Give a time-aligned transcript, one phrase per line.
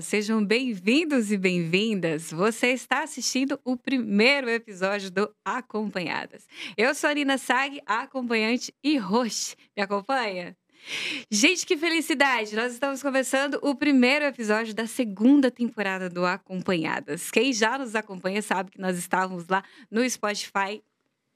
[0.00, 2.30] Sejam bem-vindos e bem-vindas.
[2.30, 6.46] Você está assistindo o primeiro episódio do Acompanhadas.
[6.76, 9.56] Eu sou a Nina Sag, acompanhante e host.
[9.76, 10.56] Me acompanha?
[11.30, 12.56] Gente, que felicidade!
[12.56, 17.30] Nós estamos começando o primeiro episódio da segunda temporada do Acompanhadas.
[17.30, 20.82] Quem já nos acompanha sabe que nós estávamos lá no Spotify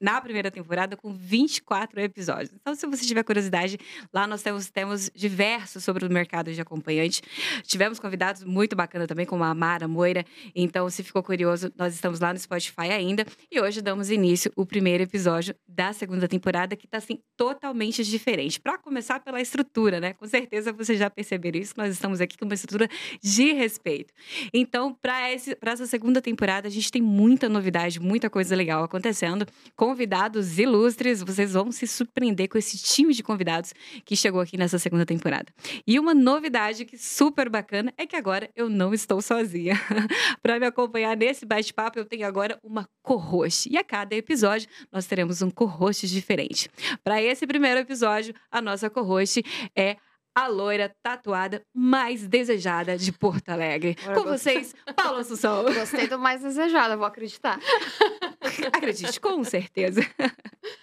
[0.01, 2.51] na primeira temporada com 24 episódios.
[2.53, 3.79] Então, se você tiver curiosidade,
[4.13, 7.23] lá nós temos temos diversos sobre o mercado de acompanhante.
[7.63, 10.25] Tivemos convidados muito bacanas também, como a Mara Moira.
[10.55, 13.25] Então, se ficou curioso, nós estamos lá no Spotify ainda.
[13.51, 18.61] E hoje damos início o primeiro episódio da segunda temporada, que está assim, totalmente diferente.
[18.61, 20.13] Para começar pela estrutura, né?
[20.13, 22.89] Com certeza vocês já perceberam isso, nós estamos aqui com uma estrutura
[23.23, 24.13] de respeito.
[24.53, 29.47] Então, para essa segunda temporada, a gente tem muita novidade, muita coisa legal acontecendo.
[29.77, 31.23] Com convidados ilustres.
[31.23, 33.73] Vocês vão se surpreender com esse time de convidados
[34.05, 35.47] que chegou aqui nessa segunda temporada.
[35.87, 39.75] E uma novidade que super bacana é que agora eu não estou sozinha.
[40.43, 43.69] Para me acompanhar nesse bate-papo, eu tenho agora uma co-host.
[43.71, 46.69] E a cada episódio nós teremos um co-host diferente.
[47.05, 49.45] Para esse primeiro episódio, a nossa co-host
[49.79, 49.97] é
[50.37, 53.97] a loira tatuada mais desejada de Porto Alegre.
[54.03, 55.63] Agora com vocês, Paula Assunção.
[55.73, 57.61] Gostei do mais desejada, vou acreditar.
[58.73, 60.01] Acredite, com certeza.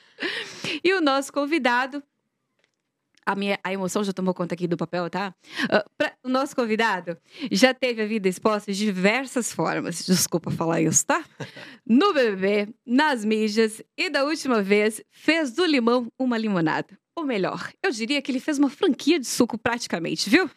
[0.83, 2.03] E o nosso convidado.
[3.25, 5.33] A minha a emoção já tomou conta aqui do papel, tá?
[5.65, 7.17] Uh, pra, o nosso convidado
[7.51, 10.05] já teve a vida exposta de diversas formas.
[10.05, 11.23] Desculpa falar isso, tá?
[11.85, 16.97] No BBB, nas mídias e da última vez fez do limão uma limonada.
[17.15, 20.49] Ou melhor, eu diria que ele fez uma franquia de suco praticamente, viu?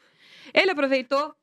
[0.52, 1.34] Ele aproveitou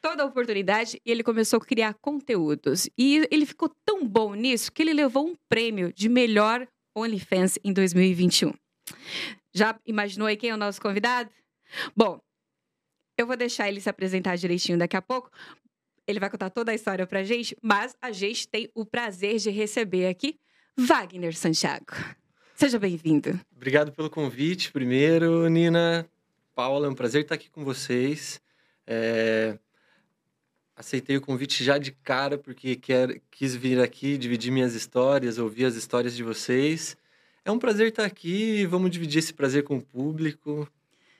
[0.00, 2.88] toda a oportunidade e ele começou a criar conteúdos.
[2.96, 7.72] E ele ficou tão bom nisso que ele levou um prêmio de melhor OnlyFans em
[7.72, 8.52] 2021.
[9.54, 11.30] Já imaginou aí quem é o nosso convidado?
[11.94, 12.20] Bom,
[13.18, 15.30] eu vou deixar ele se apresentar direitinho daqui a pouco.
[16.06, 19.50] Ele vai contar toda a história pra gente, mas a gente tem o prazer de
[19.50, 20.38] receber aqui
[20.76, 21.86] Wagner Santiago.
[22.54, 23.38] Seja bem-vindo.
[23.54, 26.08] Obrigado pelo convite, primeiro, Nina.
[26.54, 28.40] Paula, é um prazer estar aqui com vocês.
[28.86, 29.58] É...
[30.76, 33.20] Aceitei o convite já de cara, porque quer...
[33.30, 36.96] quis vir aqui dividir minhas histórias, ouvir as histórias de vocês.
[37.44, 40.68] É um prazer estar aqui, vamos dividir esse prazer com o público.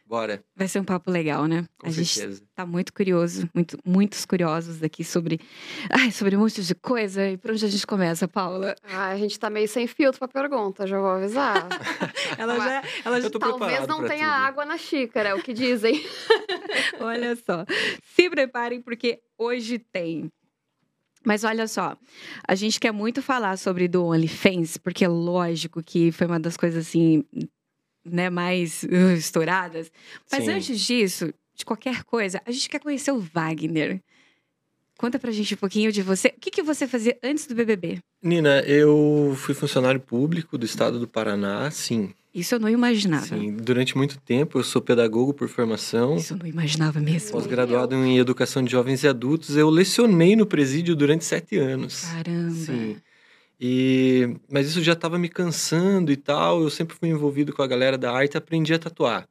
[0.09, 0.45] Bora.
[0.55, 1.67] Vai ser um papo legal, né?
[1.79, 2.37] Com a certeza.
[2.37, 5.41] gente tá muito curioso, muito, muitos curiosos aqui sobre,
[5.91, 7.29] ai, sobre um monte de coisa.
[7.29, 8.77] E por onde a gente começa, Paula?
[8.85, 11.67] Ah, a gente tá meio sem filtro pra pergunta, já vou avisar.
[12.39, 14.45] ela já, ela já Talvez não tenha tudo.
[14.45, 16.01] água na xícara, é o que dizem.
[17.01, 17.65] Olha só.
[18.15, 20.31] Se preparem, porque hoje tem.
[21.25, 21.97] Mas olha só,
[22.47, 26.57] a gente quer muito falar sobre do OnlyFans, porque é lógico que foi uma das
[26.57, 27.25] coisas assim
[28.11, 29.91] né, mais uh, estouradas.
[30.31, 30.51] Mas Sim.
[30.53, 34.01] antes disso, de qualquer coisa, a gente quer conhecer o Wagner.
[34.99, 36.29] Conta pra gente um pouquinho de você.
[36.29, 37.99] O que, que você fazia antes do BBB?
[38.23, 42.15] Nina, eu fui funcionário público do estado do Paraná, sim.
[42.35, 43.25] Isso eu não imaginava.
[43.25, 46.17] Sim, durante muito tempo eu sou pedagogo por formação.
[46.17, 47.33] Isso eu não imaginava mesmo.
[47.33, 49.57] Pós-graduado em educação de jovens e adultos.
[49.57, 52.03] Eu lecionei no presídio durante sete anos.
[52.03, 52.51] Caramba.
[52.51, 52.97] Sim.
[53.61, 56.63] E, mas isso já estava me cansando e tal.
[56.63, 59.29] Eu sempre fui envolvido com a galera da arte aprendi a tatuar.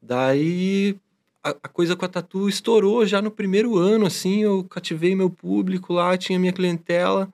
[0.00, 0.96] Daí
[1.42, 4.42] a, a, coisa com a tatu estourou já no primeiro ano, assim.
[4.42, 7.28] Eu cativei meu público lá, tinha minha clientela.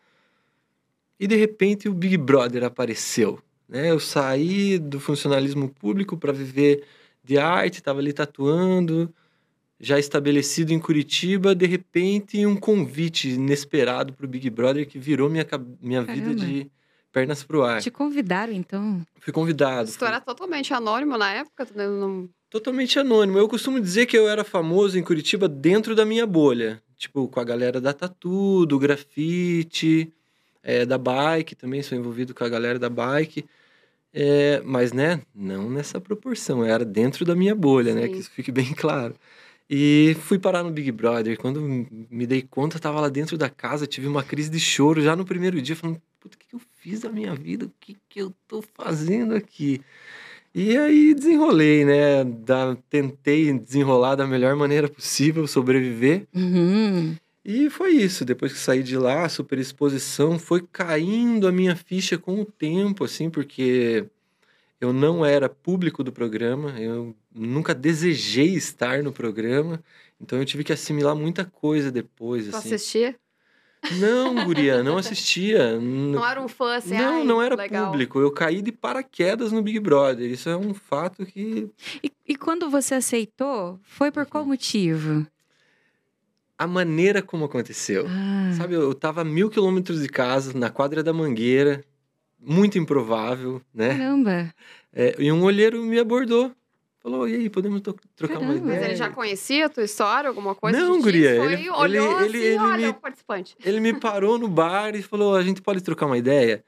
[1.19, 3.39] E de repente o Big Brother apareceu.
[3.69, 3.91] Né?
[3.91, 6.85] Eu saí do funcionalismo público para viver
[7.23, 9.13] de arte, estava ali tatuando
[9.83, 15.29] já estabelecido em Curitiba, de repente um convite inesperado para o Big Brother que virou
[15.29, 15.45] minha,
[15.81, 16.71] minha vida de
[17.11, 17.81] pernas pro ar.
[17.81, 19.05] Te convidaram, então?
[19.19, 19.89] Fui convidado.
[19.89, 21.67] Isso era totalmente anônimo na época?
[21.75, 22.29] Não...
[22.49, 23.39] Totalmente anônimo.
[23.39, 26.81] Eu costumo dizer que eu era famoso em Curitiba dentro da minha bolha.
[26.97, 30.13] Tipo, com a galera da tatu, do grafite,
[30.63, 33.45] é, da bike, também sou envolvido com a galera da bike.
[34.15, 36.65] É, mas, né, não nessa proporção.
[36.65, 37.99] Era dentro da minha bolha, Sim.
[37.99, 38.09] né?
[38.09, 39.17] Que isso fique bem claro.
[39.75, 41.39] E fui parar no Big Brother.
[41.39, 41.63] Quando
[42.11, 45.25] me dei conta, estava lá dentro da casa, tive uma crise de choro já no
[45.25, 47.65] primeiro dia, falando: puta, o que eu fiz da minha vida?
[47.65, 49.81] O que, que eu tô fazendo aqui?
[50.55, 52.23] E aí desenrolei, né?
[52.23, 56.27] Da, tentei desenrolar da melhor maneira possível, sobreviver.
[56.35, 57.17] Uhum.
[57.43, 58.27] E foi isso.
[58.27, 63.05] Depois que saí de lá, super exposição, foi caindo a minha ficha com o tempo,
[63.05, 64.05] assim, porque
[64.83, 69.83] eu não era público do programa, eu nunca desejei estar no programa,
[70.21, 72.49] então eu tive que assimilar muita coisa depois.
[72.49, 72.75] Tu assim.
[72.75, 73.17] assistia?
[73.99, 75.79] Não, guria, não assistia.
[75.79, 77.87] Não era um fã assim, Não, ai, não era legal.
[77.91, 78.19] público.
[78.21, 80.31] Eu caí de paraquedas no Big Brother.
[80.31, 81.71] Isso é um fato que.
[82.03, 84.51] E, e quando você aceitou, foi por qual uhum.
[84.51, 85.27] motivo?
[86.63, 88.07] a maneira como aconteceu.
[88.09, 91.85] Ah, Sabe, eu tava a mil quilômetros de casa, na quadra da Mangueira,
[92.45, 93.91] muito improvável, né?
[93.97, 94.55] Caramba.
[94.93, 96.53] É, e um olheiro me abordou.
[97.01, 98.55] Falou, e aí, podemos trocar uma Caramba.
[98.59, 98.79] ideia?
[98.81, 100.79] Mas ele já conhecia a tua história, alguma coisa?
[100.79, 103.57] Não, de guria, Foi, ele- olhou ele- assim, ele- ele olha, me- o participante.
[103.65, 106.65] Ele me parou no bar e falou, a gente pode trocar uma ideia?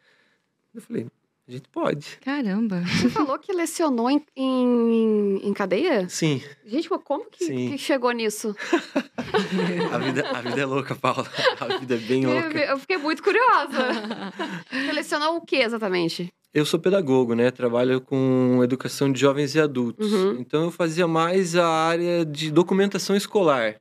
[0.75, 1.06] Eu falei,
[1.46, 2.19] a gente pode.
[2.25, 2.81] Caramba.
[2.88, 6.08] Você falou que lecionou em, em, em cadeia?
[6.08, 7.70] Sim, Gente, como que, Sim.
[7.70, 8.55] que chegou nisso?
[9.93, 11.26] a vida, a vida é louca, Paula.
[11.61, 12.58] A vida é bem louca.
[12.58, 14.32] eu fiquei muito curiosa.
[14.70, 16.32] Você lecionou o que exatamente?
[16.52, 17.50] Eu sou pedagogo, né?
[17.50, 20.12] Trabalho com educação de jovens e adultos.
[20.12, 20.37] Uhum.
[20.38, 23.75] Então eu fazia mais a área de documentação escolar.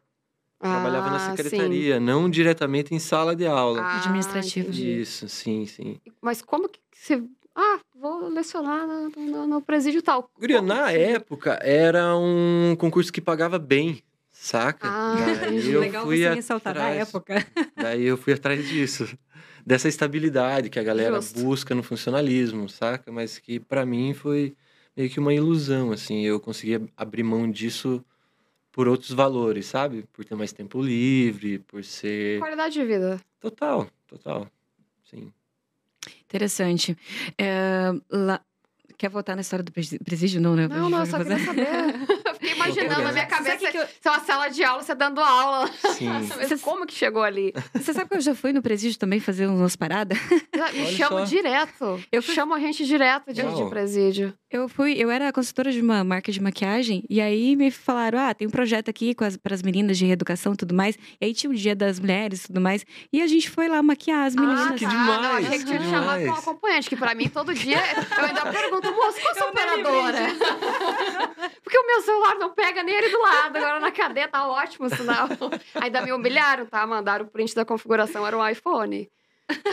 [0.60, 1.36] Trabalhava na Ah, sim.
[1.44, 3.82] secretaria, não diretamente em sala de aula.
[3.82, 4.72] Ah, Administrativo.
[4.72, 5.98] Isso, sim, sim.
[6.22, 7.22] Mas como que você...
[7.56, 10.30] Ah, vou lecionar no, no- no presídio tal.
[10.40, 14.02] Guria, na época era um concurso que pagava bem,
[14.32, 14.88] saca?
[14.88, 17.08] Ah, Daí eu Legal fui você ressaltar da atrás.
[17.10, 17.36] época.
[17.76, 19.08] Daí eu fui atrás disso.
[19.66, 21.40] Dessa estabilidade que a galera Justo.
[21.42, 23.12] busca no funcionalismo, saca?
[23.12, 24.56] Mas que pra mim foi
[24.98, 26.22] meio que uma ilusão, assim.
[26.26, 28.04] Eu conseguia abrir mão disso
[28.72, 30.06] por outros valores, sabe?
[30.12, 32.40] Por ter mais tempo livre, por ser.
[32.40, 33.22] Qualidade de vida.
[33.40, 34.48] Total, total.
[35.06, 35.32] Sim.
[36.26, 36.98] Interessante.
[37.38, 38.42] É, lá-
[38.98, 40.40] Quer voltar na história do presídio?
[40.40, 40.68] Não, né?
[40.68, 41.68] Não, não, só queria saber.
[42.44, 45.22] Eu fiquei imaginando na minha cabeça que eu- ser uma sala de aula, você dando
[45.22, 45.70] aula.
[45.96, 46.10] Sim.
[46.10, 47.54] Mas Vocês- como que chegou ali?
[47.74, 50.18] Você sabe que eu já fui no presídio também fazer umas paradas?
[50.54, 51.26] Me Olha chama só.
[51.26, 52.04] direto.
[52.12, 54.34] Eu fui- chamo a gente direto de, de presídio.
[54.52, 58.34] Eu fui, eu era consultora de uma marca de maquiagem, e aí me falaram: ah,
[58.36, 60.96] tem um projeto aqui com as, para as meninas de reeducação e tudo mais.
[61.20, 62.86] E aí tinha o dia das mulheres e tudo mais.
[63.12, 64.62] E a gente foi lá maquiar as meninas.
[64.68, 66.26] ah, que demais, Não, achei que tinha que chamado demais.
[66.28, 67.78] como acompanhante, que pra mim todo dia
[68.18, 71.50] eu ainda pergunto, moço, qual a sua Eu nem lembrei operadora?
[71.64, 74.88] Porque o meu celular não pega nem ele do lado, agora na cadeia tá ótimo
[74.88, 75.28] o sinal.
[75.82, 76.86] Ainda me humilharam, tá?
[76.86, 79.10] Mandaram o print da configuração, era um iPhone.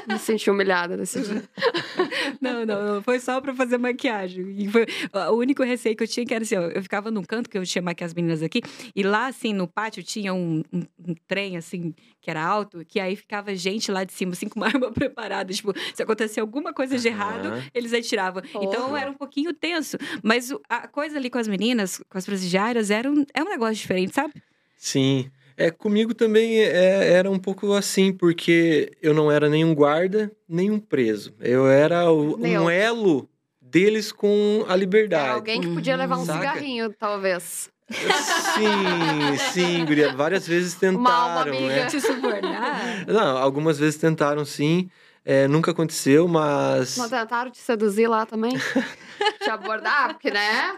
[0.07, 1.43] Me senti humilhada nesse dia.
[2.41, 3.03] Não, não, não.
[3.03, 4.55] Foi só pra fazer maquiagem.
[4.59, 4.87] E foi
[5.31, 7.57] o único receio que eu tinha que era assim, ó, eu ficava num canto que
[7.59, 8.63] eu tinha maquiar as meninas aqui,
[8.97, 12.99] e lá, assim, no pátio tinha um, um- um trem, assim, que era alto, que
[12.99, 15.53] aí ficava gente lá de cima, assim, com uma arma preparada.
[15.53, 17.63] Tipo, se acontecer alguma coisa de errado, Aham.
[17.75, 18.43] eles atiravam.
[18.63, 19.01] Então Porra.
[19.01, 19.97] era um pouquinho tenso.
[20.23, 23.75] Mas a coisa ali com as meninas, com as presidiárias, era um, é um negócio
[23.77, 24.33] diferente, sabe?
[24.77, 25.31] Sim.
[25.61, 30.71] É, comigo também é, era um pouco assim, porque eu não era nenhum guarda, nem
[30.71, 31.35] um preso.
[31.39, 32.62] Eu era o- Meu.
[32.62, 33.29] um elo
[33.61, 35.25] deles com a liberdade.
[35.25, 36.39] Era alguém que podia levar um Saca?
[36.39, 37.69] cigarrinho, talvez.
[37.91, 40.15] Sim, sim, guria.
[40.15, 41.75] Várias vezes Uma alma tentaram, amiga.
[41.75, 41.87] né?
[41.87, 43.07] Te subornar.
[43.07, 44.89] Não, algumas vezes tentaram sim.
[45.25, 46.97] É, nunca aconteceu, mas.
[46.97, 48.53] Não tentaram te seduzir lá também?
[49.43, 50.75] te abordar, porque, né?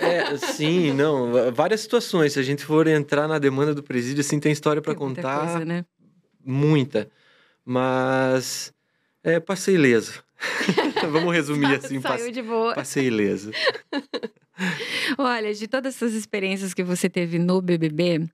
[0.00, 1.52] É, sim, não.
[1.52, 2.32] Várias situações.
[2.34, 5.40] Se a gente for entrar na demanda do presídio, assim, tem história Tem muita contar.
[5.50, 5.84] coisa, né?
[6.44, 7.08] Muita.
[7.64, 8.72] Mas.
[9.22, 10.22] É, passei ileso.
[11.10, 12.74] Vamos resumir assim, Saiu passe- de boa.
[12.74, 13.50] passei ileso.
[15.18, 18.28] Olha, de todas essas experiências que você teve no BBB,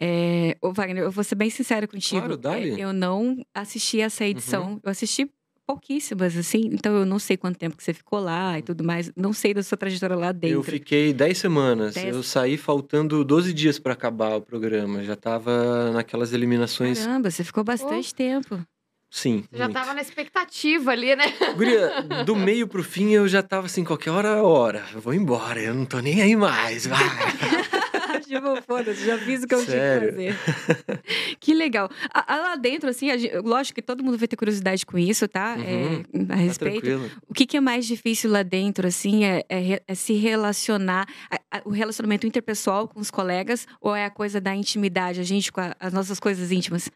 [0.00, 0.56] é...
[0.60, 2.20] ô Wagner, eu vou ser bem sincera contigo.
[2.20, 2.80] Claro, dá-lhe.
[2.80, 4.80] É, Eu não assisti essa edição.
[4.82, 5.30] Eu assisti
[5.68, 6.70] pouquíssimas, assim.
[6.72, 9.12] Então, eu não sei quanto tempo que você ficou lá e tudo mais.
[9.14, 10.56] Não sei da sua trajetória lá dentro.
[10.56, 11.94] Eu fiquei 10 semanas.
[11.94, 12.16] Dez.
[12.16, 15.04] Eu saí faltando 12 dias pra acabar o programa.
[15.04, 17.00] Já tava naquelas eliminações.
[17.00, 18.58] Caramba, você ficou bastante tempo.
[19.10, 19.44] Sim.
[19.50, 19.76] Você já muito.
[19.76, 21.24] tava na expectativa ali, né?
[21.54, 24.84] Guria, do meio pro fim eu já tava assim, qualquer hora é hora.
[24.94, 26.86] Eu vou embora, eu não tô nem aí mais.
[26.86, 26.98] Vai.
[28.28, 30.14] tipo, foda-se, já fiz o que eu Sério?
[30.14, 31.02] tinha que fazer.
[31.40, 31.90] que legal.
[32.14, 35.26] A- a- lá dentro, assim, gente- lógico que todo mundo vai ter curiosidade com isso,
[35.26, 35.56] tá?
[35.58, 36.80] É, a Tá respeito.
[36.82, 37.10] tranquilo.
[37.28, 41.06] O que, que é mais difícil lá dentro, assim, é, é é se relacionar,
[41.64, 45.60] o relacionamento interpessoal com os colegas, ou é a coisa da intimidade, a gente com
[45.60, 46.90] a- as nossas coisas íntimas?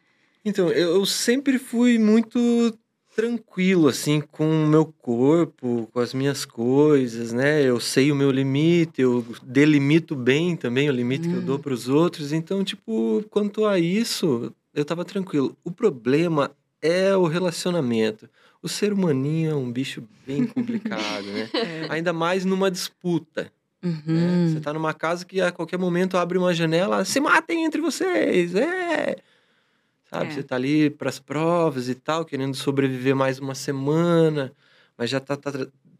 [0.44, 2.76] Então, eu, eu sempre fui muito
[3.14, 7.62] tranquilo, assim, com o meu corpo, com as minhas coisas, né?
[7.62, 11.44] Eu sei o meu limite, eu delimito bem também o limite que eu Hum.
[11.44, 12.32] dou para os outros.
[12.32, 15.56] Então, tipo, quanto a isso, eu tava tranquilo.
[15.64, 16.50] O problema
[16.80, 18.28] é o relacionamento.
[18.62, 21.48] O ser humaninho é um bicho bem complicado, né?
[21.90, 23.50] Ainda mais numa disputa.
[23.82, 23.90] né?
[24.06, 24.48] Uhum.
[24.54, 28.54] Você tá numa casa que a qualquer momento abre uma janela, se matem entre vocês,
[28.54, 29.16] é.
[30.12, 30.30] Sabe, É.
[30.34, 34.52] você tá ali pras provas e tal, querendo sobreviver mais uma semana,
[34.96, 35.50] mas já tá, tá,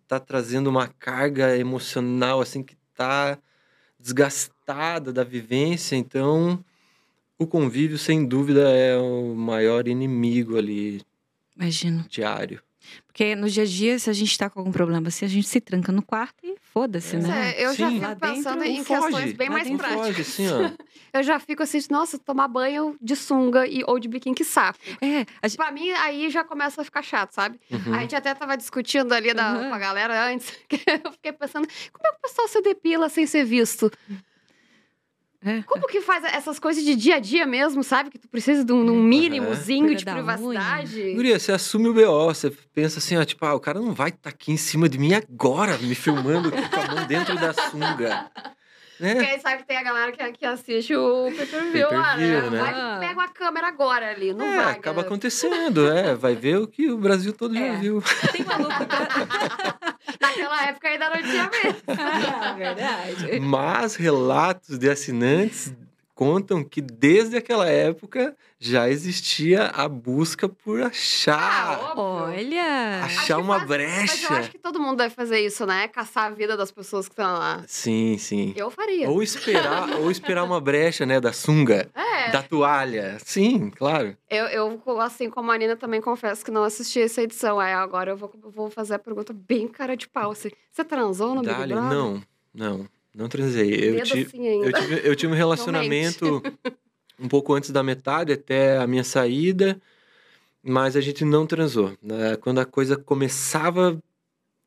[0.07, 3.38] tá trazendo uma carga emocional, assim, que tá
[3.99, 6.62] desgastada da vivência, então
[7.38, 11.00] o convívio, sem dúvida, é o maior inimigo ali
[11.57, 12.04] Imagino.
[12.07, 12.62] diário.
[13.12, 15.47] Porque no dia a dia, se a gente tá com algum problema assim, a gente
[15.47, 17.50] se tranca no quarto e foda-se, Pois né?
[17.59, 17.95] é, eu já Sim.
[17.97, 20.07] fico Lá pensando dentro, em Não questões foge, bem lá mais práticas.
[20.07, 20.71] Foge, assim, ó.
[21.12, 24.78] Eu já fico assim, nossa, tomar banho de sunga e, ou de biquíni, que saco.
[25.02, 27.61] É, a gente- Pra mim, aí já começa a ficar chato, sabe?
[27.71, 27.95] Uhum.
[27.95, 29.69] A gente até tava discutindo ali da, Uhum.
[29.69, 33.11] com a galera antes, que eu fiquei pensando, como é que o pessoal se depila
[33.11, 33.92] sem ser visto?
[34.11, 34.32] É.
[35.67, 38.11] Como que faz essas coisas de dia a dia mesmo, sabe?
[38.11, 41.15] Que tu precisa de um, de um mínimozinho Cuida de da privacidade.
[41.15, 44.11] Guria, você assume o BO, você pensa assim, ó, tipo, ah, o cara não vai
[44.11, 48.31] estar aqui em cima de mim agora, me filmando com a mão dentro da sunga.
[49.02, 49.32] Porque Né?
[49.32, 52.40] aí sabe que tem a galera que, que assiste o pay-per-view lá, né?
[52.50, 52.59] Né?
[52.61, 54.73] Vai, pega uma câmera agora ali, não É, vai.
[54.75, 56.14] acaba acontecendo, é.
[56.14, 57.59] Vai ver o que o Brasil todo É.
[57.73, 58.02] já viu.
[58.30, 58.71] tem maluco.
[60.21, 61.82] Naquela época ainda não tinha mesmo.
[61.88, 63.40] Ah, verdade.
[63.40, 65.73] Mas relatos de assinantes
[66.14, 71.92] contam que desde aquela época já existia a busca por achar, Ah.
[72.00, 73.02] Olha!
[73.04, 74.35] Achar uma faz- Mas eu brecha.
[74.35, 75.88] acho que todo mundo deve fazer isso, né?
[75.88, 77.64] Caçar a vida das pessoas que estão lá.
[77.66, 78.52] Sim, sim.
[78.57, 79.09] Eu faria.
[79.11, 83.19] Ou esperar, ou esperar uma brecha, né, da sunga, É, da toalha.
[83.25, 84.16] Sim, claro.
[84.31, 87.59] eu, eu, assim como a Nina, também confesso que não assisti essa edição.
[87.59, 90.31] Aí agora eu vou, vou fazer a pergunta bem cara de pau.
[90.33, 91.90] Assim, você transou no Big Dali, Brother?
[91.90, 92.23] não,
[92.54, 93.73] não, não transei.
[93.90, 94.66] Eu, Medo ti- assim ainda.
[94.66, 96.42] eu tive, eu tive um relacionamento
[97.19, 99.81] um pouco antes da metade, até a minha saída,
[100.62, 101.97] mas a gente não transou.
[102.02, 102.37] né?
[102.37, 104.02] Quando a coisa começava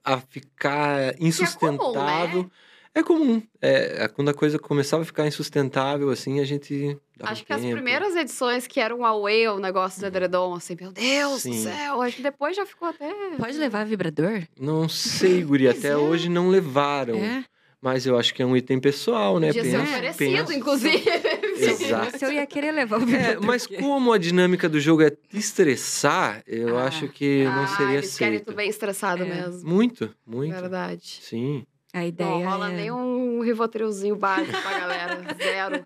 [0.03, 2.49] a ficar insustentável.
[2.93, 3.41] É comum.
[3.61, 6.97] É, quando a coisa começava a ficar insustentável, assim, a gente.
[7.17, 10.77] Dava Acho um que as primeiras edições que eram away, o negócio do edredom, assim,
[10.79, 11.63] meu Deus do Sim.
[11.63, 12.01] céu.
[12.01, 13.11] Acho que depois já ficou até.
[13.37, 14.43] Pode levar vibrador?
[14.57, 15.97] Não sei, Guri, até é.
[15.97, 17.15] hoje não levaram.
[17.15, 17.43] É.
[17.85, 19.53] Mas eu acho que é um item pessoal, né?
[19.53, 21.03] Podia ser oferecido, penso- inclusive.
[21.55, 22.17] Exato.
[22.17, 25.37] Se eu ia querer levar o É, mas como a dinâmica do jogo é te
[25.37, 26.85] estressar, eu Ah.
[26.85, 29.25] acho que não ah, seria eles querem tu bem estressado É.
[29.27, 29.69] mesmo.
[29.69, 30.51] Muito, muito.
[30.51, 31.19] Verdade.
[31.21, 31.63] Sim.
[31.93, 32.75] A ideia Não rola é...
[32.75, 35.21] nem um rivotrilzinho básico pra galera.
[35.37, 35.85] Zero.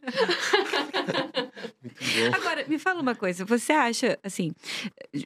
[1.84, 2.36] Muito bom.
[2.36, 3.46] Agora, me fala uma coisa.
[3.46, 4.52] Você acha, assim,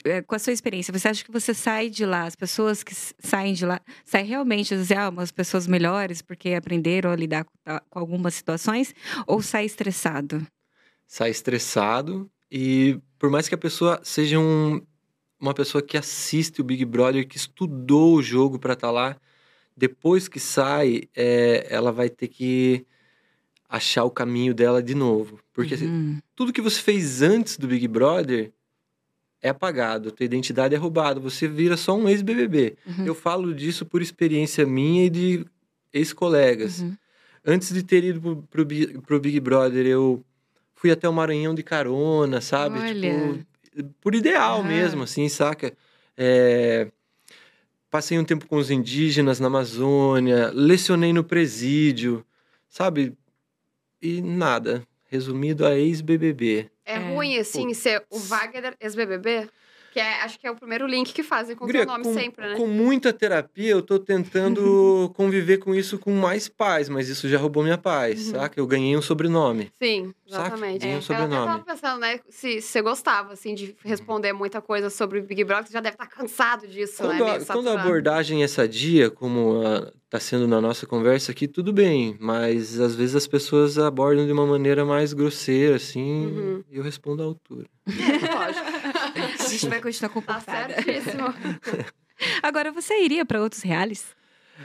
[0.06, 2.94] eh, com a sua experiência, você acha que você sai de lá, as pessoas que
[2.96, 7.52] saem de lá, saem realmente, assim, ah, umas pessoas melhores porque aprenderam a lidar com,
[7.64, 8.94] ta- com algumas situações,
[9.28, 10.46] ou sai estressado?
[11.08, 14.82] Sai estressado e por mais que a pessoa seja um-
[15.40, 19.18] uma pessoa que assiste o Big Brother, que estudou o jogo pra estar lá,
[19.76, 22.86] depois que sai, é, ela vai ter que
[23.74, 25.40] achar o caminho dela de novo.
[25.52, 26.20] Porque Uhum.
[26.36, 28.52] tudo que você fez antes do Big Brother
[29.42, 32.76] é apagado, tua identidade é roubada, você vira só um ex-BBB.
[32.86, 33.06] Uhum.
[33.08, 35.46] Eu falo disso por experiência minha e de
[35.92, 36.82] ex-colegas.
[36.82, 36.96] Uhum.
[37.44, 40.24] Antes de ter ido pro, pro, pro Big Brother, eu
[40.76, 42.78] fui até o Maranhão de carona, sabe?
[42.78, 43.44] Olha.
[43.74, 45.74] Tipo, por ideal mesmo, assim, saca?
[46.16, 46.92] É,
[47.90, 52.24] Passei um tempo com os indígenas na Amazônia, lecionei no presídio,
[52.68, 53.14] sabe?
[54.04, 54.84] E nada.
[55.10, 56.70] Resumido a ex-BBB.
[56.86, 56.98] É, É.
[57.14, 59.48] ruim, assim, ser o Wagner ex-BBB?
[59.94, 62.14] Que é, acho que é o primeiro link que fazem com o teu nome com,
[62.16, 62.56] sempre, né?
[62.58, 67.38] com muita terapia, eu tô tentando conviver com isso com mais paz, mas isso já
[67.38, 68.32] roubou minha paz, Uhum.
[68.32, 68.60] saca?
[68.60, 69.72] Eu ganhei um sobrenome.
[69.80, 70.48] Sim, Saca?
[70.48, 70.80] exatamente.
[70.82, 71.46] Tem um Eu até sobrenome.
[71.46, 75.68] tava pensando, né, se, você gostava, assim, de responder muita coisa sobre o Big Brother,
[75.68, 77.36] você já deve estar cansado disso, Quando, né?
[77.36, 79.62] a, quando a abordagem é sadia, como
[80.14, 82.16] está sendo na nossa conversa aqui, tudo bem.
[82.20, 86.64] Mas às vezes as pessoas abordam de uma maneira mais grosseira, assim, Uhum.
[86.72, 87.66] e eu respondo à altura.
[87.88, 89.44] Lógico.
[89.44, 90.74] A gente vai continuar Tá comportada.
[90.76, 91.34] certíssimo.
[92.44, 94.06] Agora, você iria para outros reais?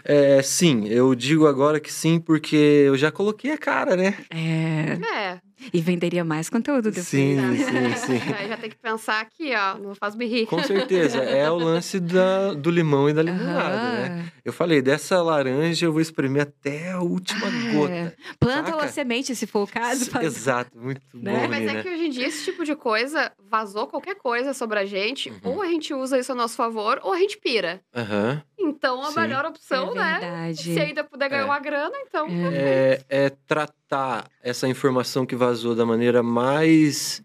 [0.04, 2.54] É, sim, eu digo agora que sim, porque
[2.86, 4.14] eu já coloquei a cara, né?
[4.30, 4.98] É...
[5.32, 5.40] É,
[5.72, 7.06] E venderia mais conteúdo depois.
[7.08, 7.56] Sim, né?
[7.56, 8.20] sim, sim.
[8.38, 10.46] Aí já tem que pensar aqui, ó, não faz me rir.
[10.46, 11.18] Com certeza.
[11.18, 14.32] É o lance da, do limão e da limonada, né?
[14.44, 17.92] Eu falei, dessa laranja eu vou espremer até a última Ah, gota.
[17.92, 18.12] é.
[18.38, 18.76] Planta Saca?
[18.76, 20.06] uma semente, se for o caso.
[20.10, 21.32] faz- Exato, muito Né?
[21.32, 24.52] bom, É, mas é que hoje em dia esse tipo de coisa vazou qualquer coisa
[24.54, 25.38] sobre a gente, Uhum.
[25.44, 27.80] ou a gente usa isso a nosso favor, ou a gente pira.
[27.94, 28.42] Aham.
[28.60, 29.20] Então a Sim.
[29.20, 30.18] melhor opção, é né?
[30.20, 30.62] verdade.
[30.74, 31.44] Se ainda puder ganhar É.
[31.44, 32.26] uma grana, então.
[32.28, 33.00] É.
[33.08, 37.22] é, é tratar essa informação que vazou da maneira mais,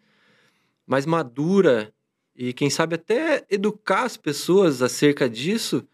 [0.88, 1.94] mais madura
[2.36, 5.86] e, quem sabe, até educar as pessoas acerca disso.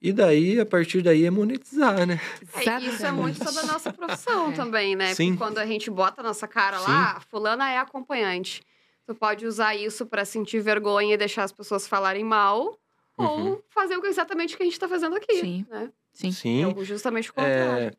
[0.00, 2.20] E daí, a partir daí, é monetizar, né?
[2.54, 4.54] É, isso é muito sobre a nossa profissão É.
[4.54, 5.12] também, né?
[5.14, 5.30] Sim.
[5.30, 8.62] Porque quando a gente bota a nossa cara lá, "Ah, fulana é acompanhante.
[9.06, 12.78] Tu pode usar isso pra sentir vergonha e deixar as pessoas falarem mal,
[13.18, 13.26] Uhum.
[13.54, 15.40] ou fazer o que- exatamente o que a gente tá fazendo aqui.
[15.40, 15.66] Sim.
[15.68, 15.90] Né?
[16.12, 16.30] Sim.
[16.30, 16.74] Sim.
[16.80, 17.86] É justamente o contrário.
[17.88, 17.90] É,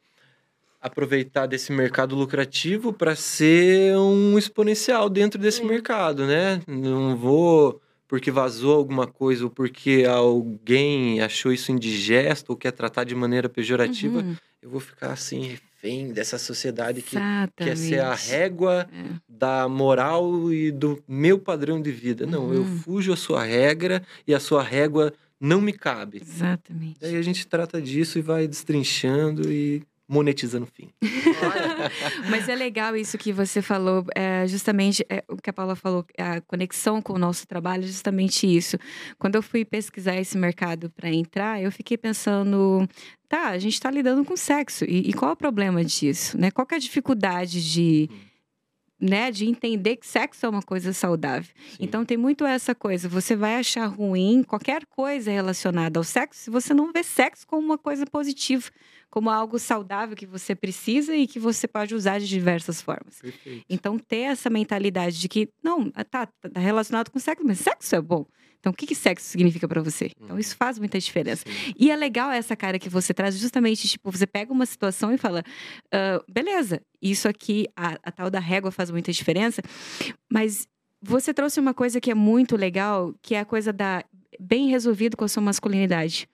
[0.81, 5.65] aproveitar desse mercado lucrativo para ser um exponencial dentro desse Sim.
[5.67, 6.61] mercado, né?
[6.67, 13.03] Não vou porque vazou alguma coisa ou porque alguém achou isso indigesto ou quer tratar
[13.03, 17.53] de maneira pejorativa, Uhum, eu vou ficar assim, refém dessa sociedade que Exatamente.
[17.55, 19.13] quer ser a régua É.
[19.27, 22.25] da moral e do meu padrão de vida.
[22.25, 22.65] Não, eu Uhum.
[22.65, 26.19] fujo a sua regra e a sua régua não me cabe.
[26.19, 26.97] Exatamente.
[26.99, 30.89] Daí a gente trata disso e vai destrinchando e monetizando o fim.
[32.31, 36.03] Mas é legal isso que você falou, é, justamente é, o que a Paula falou,
[36.17, 38.77] a conexão com o nosso trabalho, é justamente isso.
[39.19, 42.89] Quando eu fui pesquisar esse mercado para entrar, eu fiquei pensando,
[43.27, 46.35] tá, a gente está lidando com sexo, e, e qual é o problema disso?
[46.39, 46.49] Né?
[46.49, 48.09] Qual que é a dificuldade de,
[48.99, 51.49] né, de entender que sexo é uma coisa saudável?
[51.71, 51.77] Sim.
[51.79, 56.49] Então tem muito essa coisa, você vai achar ruim qualquer coisa relacionada ao sexo se
[56.49, 58.69] você não vê sexo como uma coisa positiva,
[59.09, 63.19] como algo saudável que você precisa e que você pode usar de diversas formas.
[63.21, 63.65] Perfeito.
[63.69, 68.01] Então ter essa mentalidade de que não, tá, tá relacionado com sexo, mas sexo é
[68.01, 68.25] bom.
[68.59, 70.11] Então o que que sexo significa pra você?
[70.21, 71.43] Então isso faz muita diferença.
[71.47, 71.73] Sim.
[71.77, 75.17] E é legal essa cara que você traz, justamente, tipo, você pega uma situação e
[75.17, 75.43] fala,
[75.91, 79.61] "Ah, beleza, isso aqui, a, a tal da régua faz muita diferença,
[80.31, 80.67] mas
[81.01, 84.03] você trouxe uma coisa que é muito legal, que é a coisa da
[84.39, 86.27] bem resolvido com a sua masculinidade,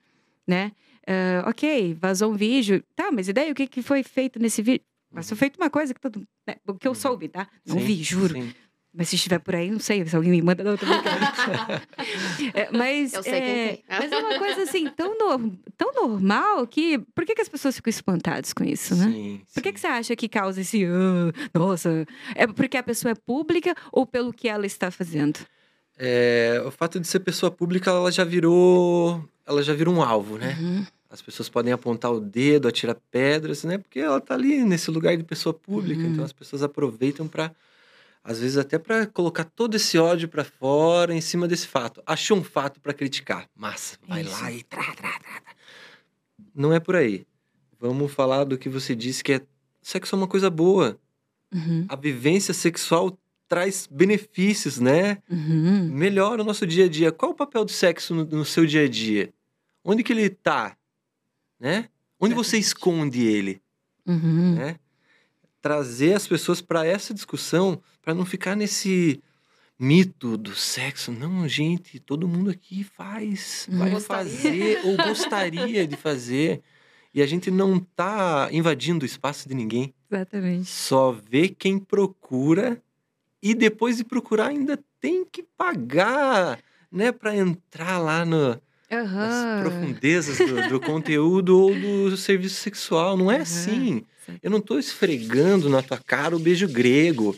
[0.46, 0.72] né?
[1.06, 4.60] Ah, ok, vazou um vídeo, tá, mas e daí o que, que foi feito nesse
[4.62, 4.84] vídeo?
[5.12, 6.26] Mas foi feito uma coisa que todo.
[6.46, 6.94] né, que eu Uhum.
[6.96, 7.48] soube, tá?
[7.64, 8.34] Não Sim, vi, juro.
[8.34, 8.52] sim.
[8.98, 10.06] Mas se estiver por aí, não sei.
[10.06, 11.06] Se alguém me manda, não, tô brincando.
[12.54, 13.84] É, mas, Eu sei quem é, tem.
[13.88, 16.98] mas é uma coisa assim, tão, nor- tão normal que.
[17.14, 19.04] Por que, que as pessoas ficam espantadas com isso, né?
[19.04, 19.72] Sim, Por que, sim.
[19.74, 20.84] que você acha que causa esse.
[20.86, 22.06] "Ah, nossa.
[22.34, 25.40] É porque a pessoa é pública ou pelo que ela está fazendo?
[25.98, 30.36] É, o fato de ser pessoa pública, ela já virou, ela já virou um alvo,
[30.38, 30.56] né?
[30.60, 30.86] Uhum.
[31.10, 33.78] As pessoas podem apontar o dedo, atirar pedras, né?
[33.78, 36.12] Porque ela tá ali nesse lugar de pessoa pública, Uhum.
[36.12, 37.50] então as pessoas aproveitam para
[38.26, 42.02] às vezes até para colocar todo esse ódio para fora em cima desse fato.
[42.04, 43.48] Achou um fato para criticar.
[43.54, 44.32] Massa, vai Isso.
[44.32, 45.42] lá e trá, trá, trá.
[46.52, 47.24] Não é por aí.
[47.78, 49.40] Vamos falar do que você disse que é
[49.80, 50.98] sexo é uma coisa boa.
[51.54, 51.86] Uhum.
[51.88, 55.18] A vivência sexual traz benefícios, né?
[55.30, 55.88] Uhum.
[55.92, 57.12] melhora o nosso dia a dia.
[57.12, 59.32] Qual o papel do sexo no, no seu dia a dia?
[59.84, 60.76] Onde que ele tá?
[61.60, 61.88] Né?
[62.18, 63.62] Onde você esconde ele?
[64.04, 64.56] Uhum.
[64.56, 64.80] Né?
[65.60, 69.20] Trazer as pessoas para essa discussão, para não ficar nesse
[69.78, 71.12] mito do sexo.
[71.12, 74.32] Não, gente, todo mundo aqui faz, vai Gostaria.
[74.32, 76.62] fazer ou gostaria de fazer.
[77.12, 79.94] E a gente não tá invadindo o espaço de ninguém.
[80.10, 80.68] Exatamente.
[80.68, 82.80] Só vê quem procura
[83.42, 86.58] e depois de procurar ainda tem que pagar,
[86.90, 88.60] né, para entrar lá no, nas
[88.92, 89.58] Aham.
[89.60, 93.16] profundezas do, do conteúdo ou do serviço sexual.
[93.16, 93.42] Não é Aham.
[93.42, 94.04] assim.
[94.42, 97.34] Eu não tô esfregando na tua cara o beijo grego,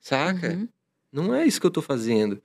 [0.00, 0.50] saca?
[0.54, 0.68] Uhum.
[1.12, 2.40] Não é isso que eu tô fazendo.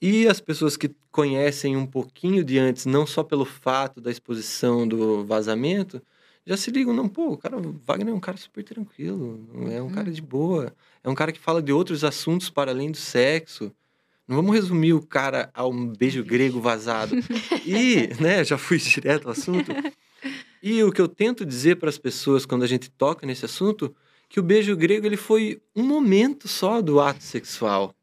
[0.00, 4.86] E as pessoas que conhecem um pouquinho de antes, não só pelo fato da exposição
[4.86, 6.02] do vazamento,
[6.44, 9.80] já se ligam, não, pô, o cara, o Wagner é um cara super tranquilo, é
[9.80, 9.90] um Uhum.
[9.92, 13.72] cara de boa, é um cara que fala de outros assuntos para além do sexo.
[14.28, 17.14] Não vamos resumir o cara a um beijo grego vazado.
[17.66, 19.72] E, né, já fui direto ao assunto.
[20.62, 23.94] E o que eu tento dizer para as pessoas quando a gente toca nesse assunto,
[24.28, 27.95] que o beijo grego ele foi um momento só do ato sexual.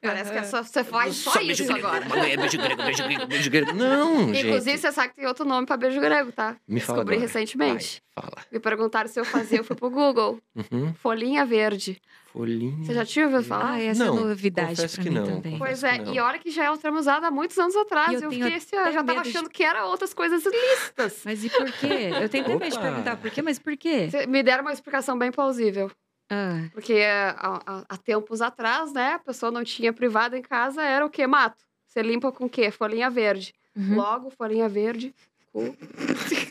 [0.00, 2.04] Parece que é só, você faz só, beijo isso grego, agora.
[2.28, 3.72] é beijo grego, beijo grego, beijo grego.
[3.74, 4.78] Não, Inclusive, gente.
[4.78, 6.56] você sabe que tem outro nome pra beijo grego, tá?
[6.68, 7.26] Me fala Descobri agora.
[7.32, 8.02] recentemente.
[8.16, 8.42] Vai, fala.
[8.52, 10.38] Me perguntaram se eu fazia, eu fui pro Google.
[10.54, 10.94] Uhum.
[10.94, 12.00] Folhinha verde.
[12.32, 12.84] Folhinha.
[12.84, 13.72] Você já tinha ouvido falar?
[13.72, 15.24] Ah, essa Não, é novidade confesso pra que mim não.
[15.26, 15.58] também.
[15.58, 18.12] Pois Confesso é, e olha que já é um termo usado há muitos anos atrás.
[18.12, 20.44] E eu eu fiquei assim, eu já tava medo de- achando que era outras coisas
[20.46, 21.22] ilícitas.
[21.24, 22.10] Mas e por quê?
[22.20, 24.08] Eu tenho até medo de perguntar por quê, mas por quê?
[24.10, 25.90] Cê- Me deram uma explicação bem plausível.
[26.30, 30.42] Ah, Porque é, há, há- há tempos atrás, né, a pessoa não tinha privado em
[30.42, 31.26] casa, era o quê?
[31.26, 31.62] Mato.
[31.86, 32.70] Você limpa com o quê?
[32.70, 33.54] Folhinha verde.
[33.74, 33.96] uhum.
[33.96, 35.14] Logo, folhinha verde,
[35.52, 35.74] cu.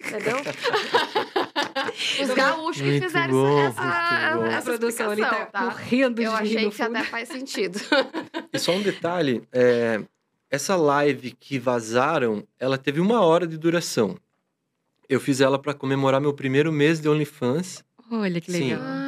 [0.08, 0.38] Entendeu?
[2.22, 3.82] Os gaúchos que fizeram bom, essa,
[4.52, 5.62] essa a produção ali tá, tá?
[5.66, 6.96] morrendo Eu de rir achei no que fundo.
[6.98, 7.80] até faz sentido.
[8.54, 10.02] E só um detalhe, é,
[10.50, 14.18] essa live que vazaram, ela teve uma hora de duração.
[15.08, 17.84] Eu fiz ela para comemorar meu primeiro mês de OnlyFans.
[18.10, 18.70] Olha que Sim.
[18.72, 18.82] legal.
[18.82, 19.07] Ah,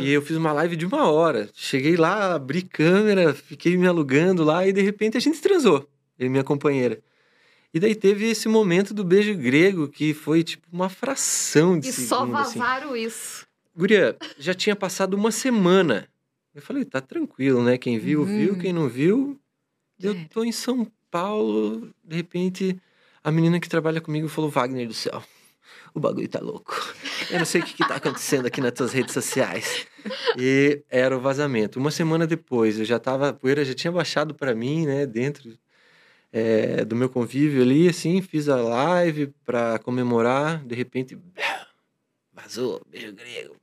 [0.00, 1.48] E eu fiz uma live de uma hora.
[1.54, 6.26] Cheguei lá, abri câmera, fiquei me alugando lá e de repente a gente transou, eu
[6.26, 7.00] e minha companheira.
[7.72, 11.92] E daí teve esse momento do beijo grego que foi tipo uma fração de e
[11.92, 12.08] segundo.
[12.08, 12.58] só assim.
[12.58, 13.46] vazaram isso.
[13.76, 16.08] Guria, já tinha passado uma semana.
[16.52, 17.78] Eu falei, tá tranquilo, né?
[17.78, 18.26] Quem viu, Uhum.
[18.26, 18.58] viu.
[18.58, 19.38] Quem não viu,
[20.02, 20.26] eu É.
[20.32, 21.88] tô em São Paulo.
[22.02, 22.76] De repente,
[23.22, 25.22] a menina que trabalha comigo falou, Wagner do céu,
[25.94, 26.74] o bagulho tá louco.
[27.30, 29.86] Eu não sei o que, que tá acontecendo aqui nas tuas redes sociais.
[30.38, 31.78] E era o vazamento.
[31.78, 35.06] Uma semana depois, eu já tava, a poeira já tinha baixado pra mim, né?
[35.06, 35.56] Dentro.
[36.32, 41.18] é, do meu convívio ali, assim, fiz a live pra comemorar, de repente,
[42.32, 43.56] vazou, beijo grego.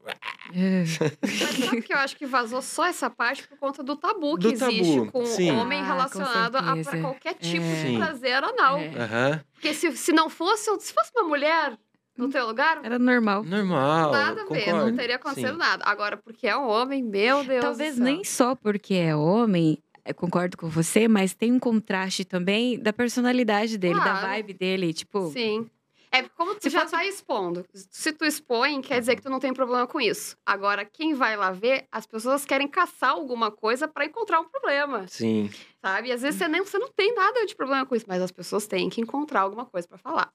[0.53, 0.83] É.
[1.21, 4.51] Mas sabe que eu acho que vazou só essa parte por conta do tabu que
[4.51, 5.51] Do tabu, existe com sim.
[5.51, 7.75] o homem Ah, relacionado a qualquer tipo É.
[7.75, 7.97] de Sim.
[7.97, 8.77] prazer anal.
[8.79, 9.41] É.
[9.53, 11.77] Porque se, se não fosse, se fosse uma mulher
[12.17, 13.43] no teu lugar, Era normal.
[13.43, 14.11] normal.
[14.11, 15.57] nada a ver, não teria acontecido Sim.
[15.57, 15.83] nada.
[15.85, 18.05] Agora, porque é um homem, meu Deus Talvez do céu.
[18.05, 22.91] nem só porque é homem, eu concordo com você, mas tem um contraste também da
[22.93, 24.27] personalidade dele, da Claro.
[24.27, 24.93] vibe dele.
[24.93, 25.69] Tipo, Sim.
[26.09, 27.65] É como tu Se já fosse- tá expondo.
[27.73, 30.37] Se tu expõe, quer dizer que tu não tem problema com isso.
[30.45, 35.05] Agora, quem vai lá ver, as pessoas querem caçar alguma coisa pra encontrar um problema,
[35.09, 35.49] Sim,
[35.81, 36.07] sabe?
[36.07, 38.31] E às vezes você, nem, você não tem nada de problema com isso, mas as
[38.31, 40.31] pessoas têm que encontrar alguma coisa pra falar.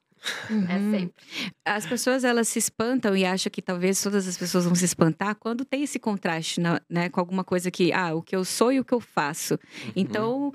[0.49, 0.91] É uhum.
[0.91, 1.13] sempre.
[1.65, 5.35] as pessoas elas se espantam e acham que talvez todas as pessoas vão se espantar
[5.35, 8.71] quando tem esse contraste na- né, com alguma coisa que, ah, o que eu sou
[8.71, 9.55] e o que eu faço.
[9.55, 9.91] Uhum.
[9.95, 10.53] Então,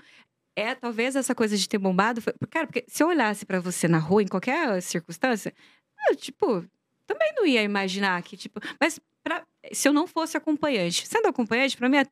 [0.57, 2.20] é talvez essa coisa de ter bombado.
[2.22, 2.33] Foi...
[2.50, 5.52] Cara, porque se eu olhasse pra você na rua, em qualquer circunstância,
[6.09, 6.64] eu, tipo,
[7.07, 8.61] também não ia imaginar que, tipo.
[8.81, 9.44] Mas pra...
[9.72, 12.07] se eu não fosse acompanhante, sendo acompanhante, pra mim é-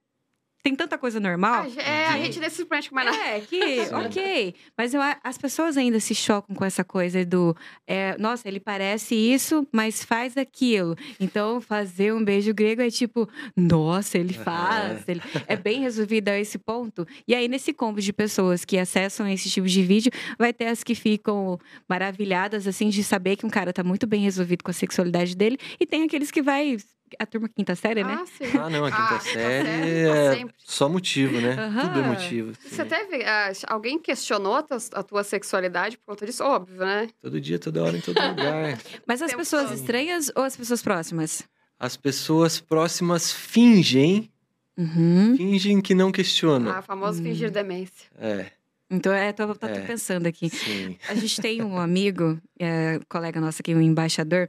[0.66, 1.64] tem tanta coisa normal.
[1.78, 2.24] Ah, é, a Sim.
[2.24, 3.18] gente nem se surpreende com mais nada.
[3.28, 3.94] É, que, Sim.
[3.94, 4.54] ok.
[4.76, 7.56] Mas eu, a- as pessoas ainda se chocam com essa coisa do.
[7.86, 10.96] é, Nossa, ele parece isso, mas faz aquilo.
[11.20, 15.06] Então, fazer um beijo grego é tipo, nossa, ele faz.
[15.06, 17.06] ele- É bem resolvido a esse ponto.
[17.28, 20.82] E aí, nesse combo de pessoas que acessam esse tipo de vídeo, vai ter as
[20.82, 24.74] que ficam maravilhadas, assim, de saber que um cara tá muito bem resolvido com a
[24.74, 25.58] sexualidade dele.
[25.78, 26.76] E tem aqueles que vai.
[27.18, 28.18] A turma quinta série, né?
[28.20, 28.44] Ah, sim.
[28.58, 29.68] Ah, não, a quinta Ah, série
[30.04, 30.54] tá é sempre.
[30.58, 31.54] só motivo, né?
[31.58, 31.88] Aham.
[31.88, 32.52] Tudo é motivo.
[32.68, 33.24] Você teve.
[33.24, 36.42] ah, alguém questionou a tua, a tua sexualidade por conta disso?
[36.44, 37.08] Óbvio, né?
[37.22, 38.78] Todo dia, toda hora, em todo lugar.
[39.06, 39.74] Mas as Tempo pessoas todo.
[39.74, 41.42] estranhas ou as pessoas próximas?
[41.78, 44.30] As pessoas próximas fingem,
[44.78, 45.34] Uhum.
[45.36, 46.70] fingem que não questionam.
[46.70, 47.24] Ah, famoso Hum.
[47.24, 48.10] fingir demência.
[48.18, 48.50] É,
[48.88, 49.80] Então, é, tô, tô É.
[49.80, 50.48] pensando aqui.
[50.48, 50.96] sim.
[51.08, 54.46] A gente tem um amigo, é, colega nosso aqui, um embaixador,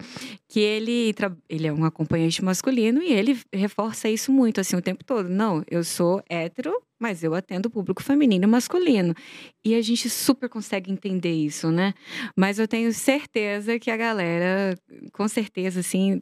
[0.48, 1.14] que ele,
[1.50, 5.28] ele é um acompanhante masculino e ele reforça isso muito, assim, o tempo todo.
[5.28, 9.16] Não, eu sou hétero, mas eu atendo o público feminino e masculino.
[9.66, 11.94] E a gente super consegue entender isso, né?
[12.36, 14.78] Mas eu tenho certeza que a galera,
[15.14, 16.20] com certeza, assim.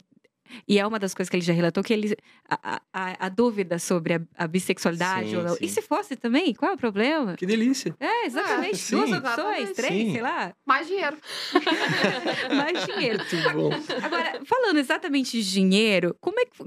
[0.67, 2.15] E é uma das coisas que ele já relatou, que ele.
[2.49, 5.55] A, a, a dúvida sobre a, a bissexualidade Sim, ou não.
[5.55, 5.65] sim.
[5.65, 6.53] E se fosse também?
[6.53, 7.35] Qual é o problema?
[7.35, 7.95] Que delícia.
[7.99, 8.77] É, exatamente.
[8.77, 8.95] sim.
[8.95, 10.11] Duas opções, três, Sim.
[10.13, 10.53] sei lá.
[10.65, 11.17] Mais dinheiro.
[12.55, 13.19] Mais dinheiro.
[13.19, 13.95] Muito bom.
[14.05, 16.63] Agora, falando exatamente de dinheiro, como é que.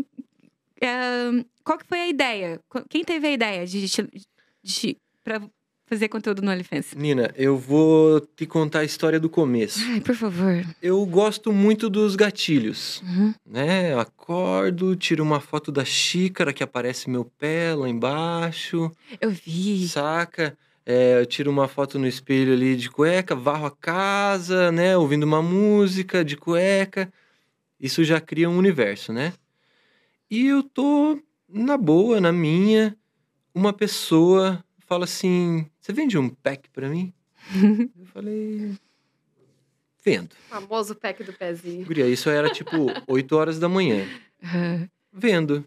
[0.80, 2.60] é, qual que foi a ideia?
[2.68, 4.08] Qu- Quem teve a ideia de, te-
[4.62, 5.40] de, pra
[5.88, 6.94] fazer conteúdo no OnlyFans?
[6.94, 9.80] Nina, eu vou te contar a história do começo.
[9.90, 10.64] Ai, por favor.
[10.82, 13.34] Eu gosto muito dos gatilhos, Uhum.
[13.46, 13.92] né?
[13.92, 19.88] Eu acordo, tiro uma foto da xícara que aparece meu pé lá embaixo, Eu vi.
[19.88, 20.56] saca?
[20.84, 24.96] É, eu tiro uma foto no espelho ali de cueca, varro a casa, né?
[24.96, 27.12] Ouvindo uma música de cueca.
[27.78, 29.34] Isso já cria um universo, né?
[30.30, 32.96] E eu tô na boa, na minha.
[33.54, 37.14] Uma pessoa fala assim: Você vende um pack pra mim?
[37.98, 38.76] eu falei:
[40.04, 40.36] Vendo.
[40.50, 41.86] Famoso pack do pezinho.
[41.86, 44.06] Guria, isso era tipo 8 horas da manhã.
[45.10, 45.66] Vendo.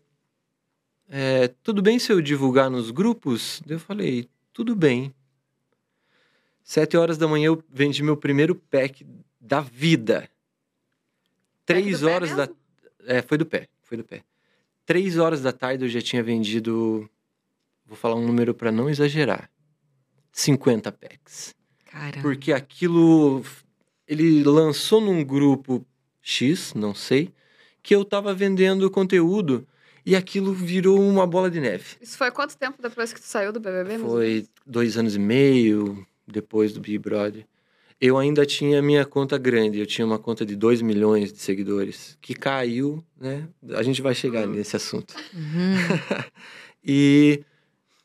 [1.10, 3.64] É, tudo bem se eu divulgar nos grupos?
[3.68, 5.12] Eu falei, tudo bem.
[6.64, 9.04] Sete horas da manhã eu vendi meu primeiro pack
[9.40, 10.30] da vida.
[11.66, 12.48] Três do pé horas da.
[13.08, 14.24] É, foi do pé, foi do pé.
[14.86, 17.10] Três horas da tarde eu já tinha vendido.
[17.88, 19.51] Vou falar um número para não exagerar.
[20.32, 21.54] 50 packs.
[21.86, 22.22] cara.
[22.22, 23.44] Porque aquilo.
[24.08, 25.86] Ele lançou num grupo
[26.22, 27.32] X, não sei,
[27.82, 29.66] que eu tava vendendo conteúdo
[30.06, 31.86] e aquilo virou uma bola de neve.
[32.02, 34.00] Isso foi quanto tempo depois que tu saiu do BBB?
[34.00, 37.46] Foi dois anos e meio depois do Big Brother.
[38.02, 42.18] Eu ainda tinha minha conta grande, eu tinha uma conta de 2 milhões de seguidores,
[42.20, 43.48] que caiu, né?
[43.76, 44.54] A gente vai chegar Hum.
[44.54, 45.14] nesse assunto.
[45.34, 45.76] Uhum.
[46.84, 47.44] E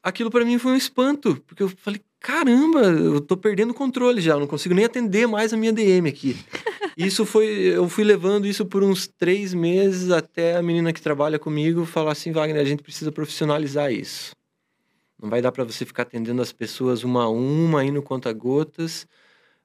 [0.03, 4.21] aquilo pra mim foi um espanto, porque eu falei, caramba, eu tô perdendo o controle
[4.21, 6.37] já, eu não consigo nem atender mais a minha DM aqui.
[6.99, 11.39] Isso foi, eu fui levando isso por uns três meses até a menina que trabalha
[11.39, 14.35] comigo falar assim, Wagner, a gente precisa profissionalizar isso.
[15.23, 19.07] Não vai dar pra você ficar atendendo as pessoas uma a uma, indo conta-gotas.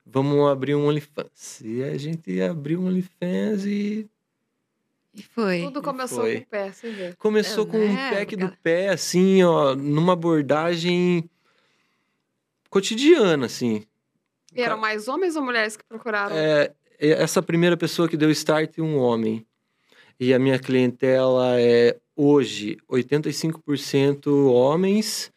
[0.06, 1.62] Vamos abrir um OnlyFans.
[1.64, 4.10] E a gente abriu um OnlyFans e
[5.16, 5.62] E foi.
[5.62, 6.36] Tudo começou foi.
[6.36, 7.14] com o pé, você vê.
[7.18, 11.30] Começou É, com um né, pack do pé, assim, ó, numa abordagem
[12.72, 13.84] cotidiana, assim.
[14.56, 16.36] E eram mais homens ou mulheres que procuraram?
[16.36, 19.46] É, é essa primeira pessoa que deu start um homem.
[20.20, 25.32] E a minha clientela é hoje 85% homens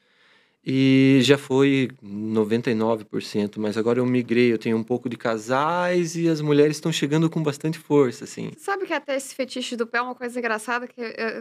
[0.66, 6.26] E já foi 99%, mas agora eu migrei, eu tenho um pouco de casais e
[6.26, 8.50] as mulheres estão chegando com bastante força, assim.
[8.56, 10.98] Sabe que até esse fetiche do pé é uma coisa engraçada, que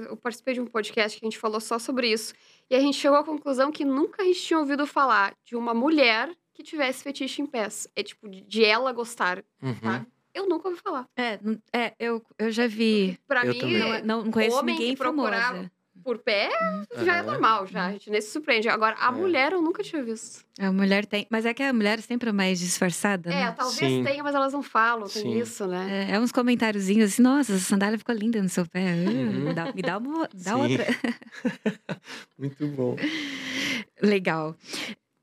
[0.09, 2.33] eu participei de um podcast que a gente falou só sobre isso.
[2.73, 5.75] E a gente chegou à conclusão que nunca a gente tinha ouvido falar de uma
[5.75, 7.87] mulher que tivesse fetiche em pés.
[7.95, 9.75] É tipo, de- ela gostar, Uhum.
[9.79, 10.07] sabe?
[10.33, 11.07] Eu nunca ouvi falar.
[11.15, 11.39] É,
[11.71, 13.19] é eu, eu já vi.
[13.27, 13.75] Pra Eu mim, também.
[13.93, 15.71] É- não, não conheço homem ninguém que procurava- famosa.
[16.03, 16.49] Por pé
[17.03, 17.87] já é normal, já.
[17.87, 18.67] A gente nem se surpreende.
[18.69, 19.11] Agora, a É.
[19.11, 20.43] mulher eu nunca tinha visto.
[20.59, 21.25] A mulher tem.
[21.29, 23.31] Mas é que a mulher sempre é mais disfarçada.
[23.31, 23.51] É, né?
[23.57, 24.03] talvez Sim.
[24.03, 25.07] tenha, mas elas não falam.
[25.07, 25.39] Tem Sim.
[25.39, 26.07] isso, né?
[26.11, 28.93] É, é uns comentáriozinhos assim, nossa, essa sandália ficou linda no seu pé.
[28.93, 29.53] Uh, Uhum.
[29.53, 30.29] dá- me dá uma.
[30.33, 30.61] Dá Sim.
[30.61, 30.85] outra.
[32.37, 32.95] Muito bom.
[34.01, 34.55] Legal.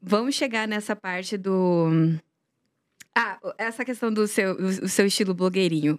[0.01, 1.89] Vamos chegar nessa parte do.
[3.15, 5.99] Ah, essa questão do seu, do seu estilo blogueirinho.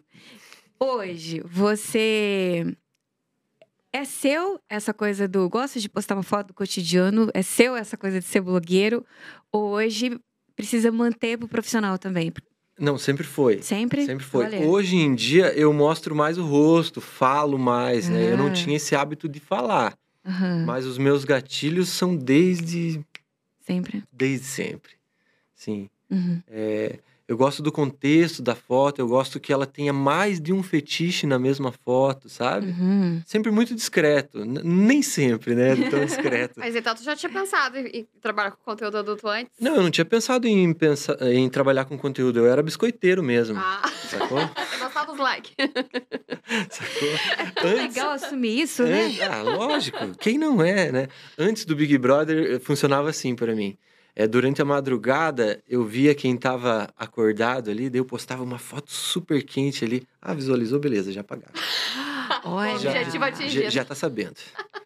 [0.79, 2.75] Hoje, você.
[3.93, 5.49] É seu essa coisa do.
[5.49, 7.29] Gosta de postar uma foto do cotidiano?
[7.33, 9.05] É seu essa coisa de ser blogueiro?
[9.51, 10.17] Ou hoje
[10.55, 12.31] precisa manter pro profissional também?
[12.79, 13.61] Não, sempre foi.
[13.61, 14.05] Sempre?
[14.05, 14.45] Sempre foi.
[14.45, 14.59] Olha.
[14.61, 18.31] Hoje em dia eu mostro mais o rosto, falo mais, né?
[18.31, 18.51] Eu não Ah.
[18.53, 23.03] tinha esse hábito de falar, Aham, mas os meus gatilhos são desde
[23.59, 24.03] Sempre.
[24.11, 24.93] desde sempre.
[25.53, 25.89] Sim.
[26.09, 26.41] Uhum.
[26.47, 30.61] É, eu gosto do contexto da foto, eu gosto que ela tenha mais de um
[30.61, 32.67] fetiche na mesma foto, sabe?
[32.67, 33.21] Uhum.
[33.25, 34.39] Sempre muito discreto.
[34.43, 35.75] N- nem sempre, né?
[35.89, 36.55] Tão discreto.
[36.59, 39.51] Mas então tu já tinha pensado em, em trabalhar com conteúdo adulto antes?
[39.59, 42.39] Não, eu não tinha pensado em, pensar, em trabalhar com conteúdo.
[42.39, 43.57] Eu era biscoiteiro mesmo.
[43.57, 44.39] Ah, Sacou?
[44.73, 45.53] eu gostava dos likes.
[46.69, 47.09] Sacou?
[47.61, 49.05] Tão legal assumir isso, né?
[49.05, 49.97] Antes- ah, lógico.
[50.19, 51.07] Quem não é, né?
[51.37, 53.77] Antes do Big Brother, eh, funcionava assim pra mim.
[54.15, 58.91] É, durante a madrugada, eu via quem tava acordado ali, daí eu postava uma foto
[58.91, 60.07] super quente ali.
[60.21, 60.79] Ah, visualizou?
[60.79, 61.53] Beleza, já apagaram.
[62.45, 62.75] Olha.
[62.75, 63.63] Objetivo atingido.
[63.65, 64.35] Já, já tá sabendo.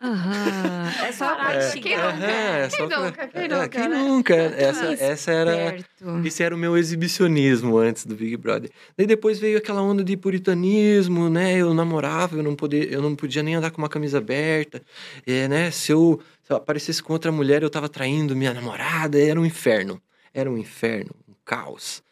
[0.01, 0.91] Aham.
[1.03, 1.53] É só nunca?
[1.53, 3.27] é Quem nunca?
[3.27, 3.97] Quem é, nunca, quem né?
[3.97, 4.33] nunca?
[4.35, 5.77] Essa, Que essa era...
[6.23, 8.69] Esse era o meu exibicionismo antes do Big Brother.
[8.97, 11.55] Daí depois veio aquela onda de puritanismo, né?
[11.57, 14.81] Eu namorava, eu não podia, eu não podia nem andar com uma camisa aberta,
[15.25, 15.71] é, né?
[15.71, 19.45] Se eu, se eu aparecesse com outra mulher, eu tava traindo minha namorada, era um
[19.45, 20.01] inferno.
[20.33, 22.03] Era um inferno, um caos.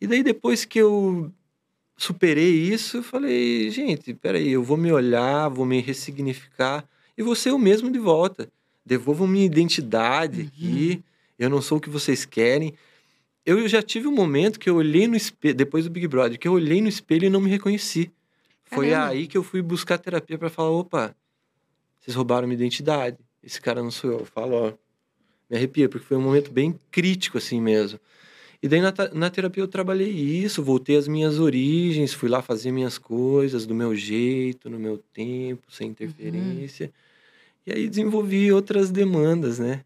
[0.00, 1.32] E daí depois que eu
[2.04, 6.86] superei isso, eu falei, gente, peraí, eu vou me olhar, vou me ressignificar
[7.16, 8.48] e vou ser eu mesmo de volta.
[8.84, 11.02] Devolvam minha identidade aqui.
[11.38, 12.74] Eu não sou o que vocês querem.
[13.46, 16.46] Eu já tive um momento que eu olhei no espelho, depois do Big Brother, que
[16.46, 18.10] eu olhei no espelho e não me reconheci.
[18.64, 19.12] Foi Caramba.
[19.12, 21.16] aí que eu fui buscar terapia para falar, opa,
[22.00, 23.16] vocês roubaram minha identidade.
[23.42, 24.18] Esse cara não sou eu.
[24.20, 24.72] Eu falo, ó,
[25.48, 27.98] me arrepia, porque foi um momento bem crítico assim mesmo.
[28.64, 32.72] E daí na, na terapia eu trabalhei isso, voltei às minhas origens, fui lá fazer
[32.72, 36.90] minhas coisas do meu jeito, no meu tempo, sem interferência.
[37.66, 39.82] E aí desenvolvi outras demandas, né?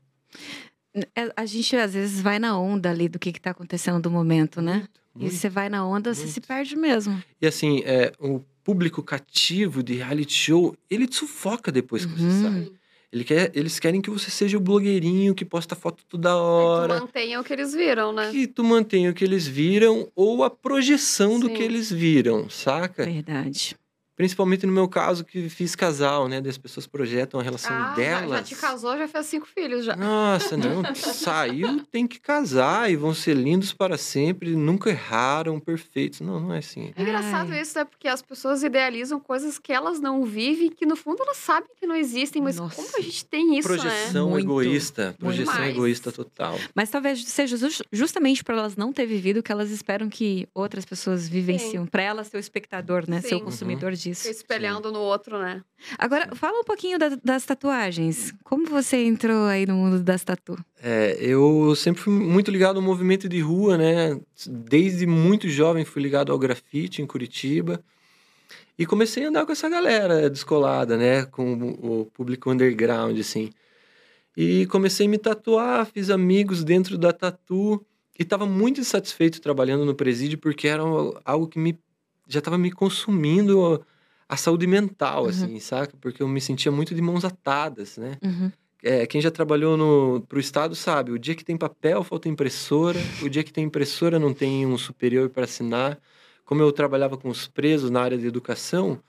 [0.94, 4.12] É, A gente às vezes vai na onda ali do que, que tá acontecendo do
[4.12, 4.86] momento, né?
[5.16, 5.34] E Muito.
[5.34, 6.46] você vai na onda, você se muito.
[6.46, 7.20] perde mesmo.
[7.42, 12.30] E assim, é, o público cativo de reality show, ele te sufoca depois que Uhum.
[12.30, 12.72] você sai.
[13.10, 17.00] Ele quer, eles querem que você seja o blogueirinho que posta foto toda Tu hora.
[17.00, 18.30] mantenha o que eles viram, né?
[18.30, 21.54] Que tu mantenha o que eles viram ou a projeção do Sim.
[21.54, 23.04] que eles viram, saca?
[23.06, 23.74] Verdade.
[24.18, 26.40] Principalmente no meu caso, que fiz casal, né?
[26.40, 28.30] Das pessoas projetam a relação Ah, já, delas.
[28.30, 29.94] já te casou, já fez cinco filhos já.
[29.94, 36.20] Nossa, não, saiu, tem que casar e vão ser lindos para sempre, nunca erraram, perfeitos.
[36.20, 36.92] Não, não é assim.
[36.96, 37.60] É engraçado Ai.
[37.62, 37.84] isso, né?
[37.84, 41.86] Porque as pessoas idealizam coisas que elas não vivem, que no fundo elas sabem que
[41.86, 42.74] não existem, mas Nossa.
[42.74, 43.76] como a gente tem isso, né?
[43.78, 45.70] projeção Muito, egoísta, projeção mais.
[45.74, 46.58] egoísta total.
[46.74, 50.84] Mas talvez seja jus- justamente por elas não ter vivido que elas esperam que outras
[50.84, 51.86] pessoas vivenciam.
[51.86, 53.20] Pra elas ser o espectador, né?
[53.20, 53.44] Ser o Sim.
[53.44, 54.28] consumidor Fica disso.
[54.30, 55.62] espelhando no outro, né?
[55.98, 58.32] Agora, fala um pouquinho da- das tatuagens.
[58.44, 60.56] Como você entrou aí no mundo das tatu?
[60.82, 64.20] É, eu sempre fui muito ligado ao movimento de rua, né?
[64.46, 67.82] Desde muito jovem fui ligado ao grafite em Curitiba.
[68.78, 71.24] E comecei a andar com essa galera descolada, né?
[71.26, 73.50] Com o público underground, assim.
[74.36, 77.84] E comecei a me tatuar, fiz amigos dentro da tatu.
[78.16, 80.82] E estava muito insatisfeito trabalhando no presídio, porque era
[81.24, 81.78] algo que me,
[82.28, 83.84] já estava me consumindo
[84.28, 85.28] a saúde mental, Uhum.
[85.30, 85.96] assim, saca?
[86.00, 88.18] Porque eu me sentia muito de mãos atadas, né?
[88.22, 88.52] Uhum.
[88.82, 92.98] É, quem já trabalhou no, pro Estado sabe, o dia que tem papel falta impressora,
[93.22, 95.98] o dia que tem impressora não tem um superior para assinar.
[96.44, 99.00] Como eu trabalhava com os presos na área de educação,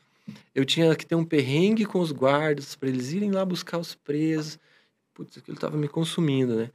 [0.56, 3.94] eu tinha que ter um perrengue com os guardas para eles irem lá buscar os
[3.94, 4.58] presos.
[5.14, 6.70] Putz, aquilo estava me consumindo, né?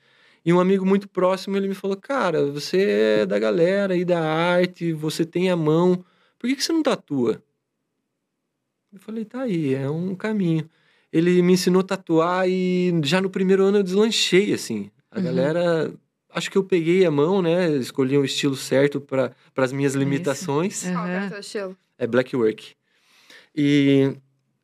[0.45, 4.21] E um amigo muito próximo, ele me falou, cara, você é da galera aí da
[4.23, 6.05] arte, você tem a mão,
[6.39, 7.43] por que, que você não tatua?
[8.95, 10.69] Eu falei, tá aí, é um caminho.
[11.13, 14.91] ele me ensinou a tatuar e já no primeiro ano eu deslanchei, assim.
[15.11, 15.25] A Uhum.
[15.25, 15.95] galera.
[16.31, 17.71] Acho que eu peguei a mão, né?
[17.77, 20.85] Escolhi o estilo certo para as minhas limitações.
[20.85, 20.93] É.
[20.93, 21.77] Qual que é o estilo?
[21.99, 22.75] É black work.
[23.55, 24.17] E,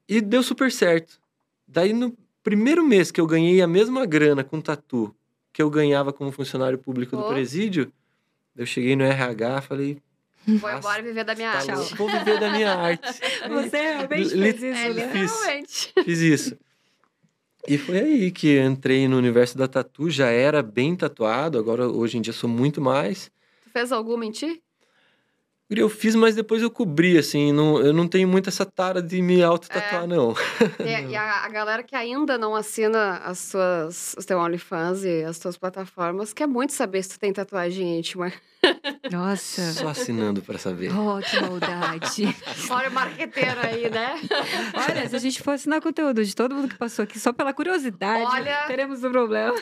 [0.09, 1.21] e deu super certo.
[1.69, 5.14] Daí, no primeiro mês que eu ganhei a mesma grana com tatu
[5.53, 7.29] que eu ganhava como funcionário público do Oh.
[7.29, 7.93] presídio,
[8.57, 9.99] eu cheguei no RH falei,
[10.46, 11.72] Vou Nossa, embora viver da minha tá arte.
[11.72, 13.20] louco, vou viver da minha arte.
[13.48, 15.09] Você realmente Li- fez isso, É, né?
[15.12, 15.92] Fiz.
[16.05, 16.59] Fiz isso.
[17.68, 21.87] E foi aí que eu entrei no universo da tatu, já era bem tatuado, agora
[21.88, 23.31] hoje em dia sou muito mais.
[23.62, 24.62] Tu fez alguma em ti?
[25.71, 29.23] Eu fiz, mas depois eu cobri, assim, não, eu não tenho muito essa tara de
[29.23, 30.07] me auto-tatuar, É.
[30.07, 30.35] não.
[30.81, 35.23] E, e a, a galera que ainda não assina as suas, os teus OnlyFans e
[35.23, 38.33] as tuas plataformas quer muito saber se tu tem tatuagem íntima.
[39.11, 39.73] Nossa.
[39.73, 40.91] Só assinando pra saber.
[40.93, 42.37] Oh, que maldade.
[42.69, 44.21] Olha o marqueteiro aí, né?
[44.75, 47.53] Olha, se a gente for assinar conteúdo de todo mundo que passou aqui só pela
[47.55, 48.65] curiosidade, Olha.
[48.67, 49.55] teremos um problema.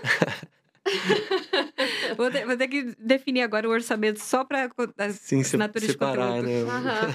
[2.16, 4.68] vou, ter, vou ter que definir agora o orçamento só para
[5.12, 6.46] Sim, se- assinatura de separar, conteúdo.
[6.66, 6.70] né?
[6.70, 7.14] Aham.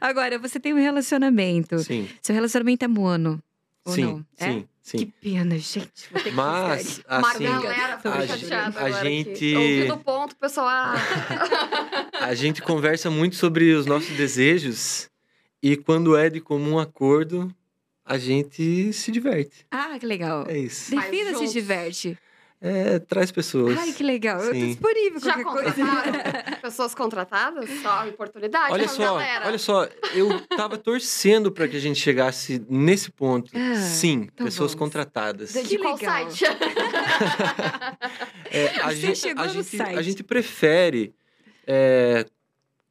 [0.00, 1.78] Agora, você tem um relacionamento.
[1.80, 3.42] Sim, Seu relacionamento é mono?
[3.84, 4.26] Ou sim, não?
[4.38, 4.44] É?
[4.52, 4.98] sim, sim.
[4.98, 6.08] Que pena, gente.
[6.10, 9.54] Vou ter que Mas, assim, galera a chateada a gente- aqui.
[9.56, 10.66] Ouvindo o ponto, pessoal.
[10.68, 10.94] Ah,
[12.26, 15.08] a gente conversa muito sobre os nossos desejos
[15.62, 17.52] e quando é de comum acordo,
[18.04, 19.64] a gente se diverte.
[19.70, 20.44] Ah, que legal.
[20.48, 20.90] É isso.
[20.90, 21.52] Defina se juntos.
[21.52, 22.18] diverte.
[22.64, 23.76] É, traz pessoas.
[23.76, 24.38] Ai, que legal.
[24.40, 24.66] Eu tô Sim.
[24.68, 25.74] disponível já qualquer coisa.
[25.74, 26.60] contrataram?
[26.62, 27.68] Pessoas contratadas?
[27.82, 28.72] Só oportunidade?
[28.72, 33.10] Olha Mas, só, galera, olha só, eu tava torcendo para que a gente chegasse nesse
[33.10, 33.50] ponto.
[33.52, 35.52] Ah, Sim, então pessoas contratadas.
[35.54, 36.30] De Que qual legal.
[36.30, 36.44] site?
[38.50, 39.98] É, a, Você gente, chegou a, no gente, site.
[39.98, 41.14] a gente prefere
[41.66, 42.26] é,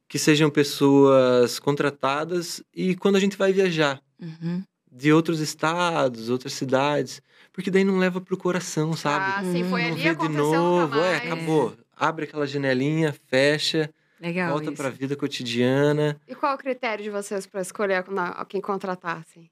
[0.08, 4.62] que sejam pessoas contratadas e quando a gente vai viajar Uhum.
[4.90, 7.20] de outros estados, outras cidades,
[7.52, 9.24] porque daí não leva pro coração, sabe?
[9.36, 11.76] Ah, sim, foi Hum, não ali, vê de novo, nunca é, acabou.
[11.96, 14.76] Abre aquela janelinha, fecha, Legal volta isso.
[14.82, 16.20] pra vida cotidiana.
[16.26, 18.04] E qual é o critério de vocês para escolher
[18.48, 19.48] quem contratar, assim?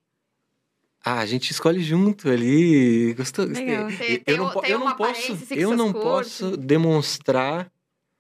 [1.04, 3.14] Ah, a gente escolhe junto ali.
[3.14, 3.46] Gostou?
[3.46, 3.88] Legal.
[3.88, 6.10] Tem- Eu não, eu não posso, assim, que eu não curtem?
[6.10, 7.70] posso demonstrar,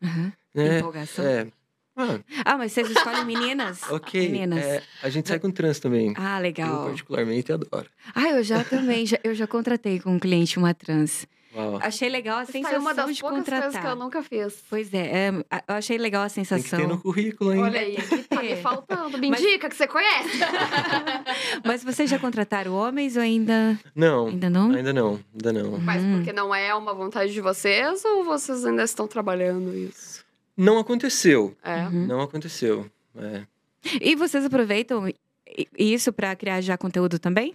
[0.02, 0.32] Uhum.
[0.54, 0.78] né?
[0.78, 1.24] Empolgação.
[1.24, 1.46] É.
[2.00, 3.82] Ah, Ah, mas vocês escolhem meninas?
[3.90, 4.28] ok.
[4.28, 4.64] Meninas.
[4.64, 6.14] é, a gente sai com trans também.
[6.16, 6.84] Ah, Eu legal.
[6.86, 7.86] particularmente adoro.
[8.14, 9.06] Ah, eu já também.
[9.06, 11.26] já- eu já contratei com um cliente uma trans.
[11.52, 11.80] Uau.
[11.82, 13.82] Achei legal a Essa foi sensação uma das de poucas coisas contratar.
[13.82, 14.62] que eu nunca fiz.
[14.70, 15.30] Pois é, é,
[15.66, 16.78] eu achei legal a Tem que sensação.
[16.78, 17.60] ter no currículo, hein?
[17.60, 17.96] Olha aí,
[18.28, 18.56] tá me ter.
[18.62, 19.18] faltando.
[19.18, 20.38] Me Mas- indica que você conhece.
[21.66, 24.70] Mas vocês já contrataram homens ou ainda, Não, ainda não?
[24.72, 25.78] ainda não, ainda não.
[25.80, 26.16] Mas Hum.
[26.18, 30.19] porque não é uma vontade de vocês ou vocês ainda estão trabalhando isso?
[30.60, 31.56] Não aconteceu.
[31.62, 31.82] É.
[31.86, 32.06] Uhum.
[32.06, 32.90] Não aconteceu.
[33.16, 33.46] É.
[34.00, 35.08] E vocês aproveitam
[35.78, 37.54] isso pra criar já conteúdo também?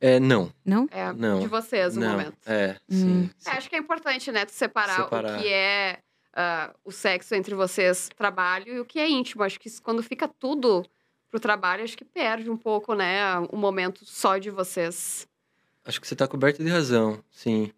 [0.00, 0.88] É, não, Não?
[0.90, 2.10] É Não, de vocês o não.
[2.12, 2.32] momento.
[2.46, 3.28] É, Hum.
[3.28, 3.30] sim.
[3.46, 4.44] É, acho que é importante, né?
[4.46, 5.38] Tu separar, Separar.
[5.38, 5.98] o que é
[6.34, 9.42] ah, o sexo entre vocês, trabalho, e o que é íntimo.
[9.44, 10.84] Acho que quando fica tudo
[11.30, 13.38] pro trabalho, acho que perde um pouco, né?
[13.52, 15.28] O momento só de vocês.
[15.84, 17.70] Acho que você está coberto de razão, sim.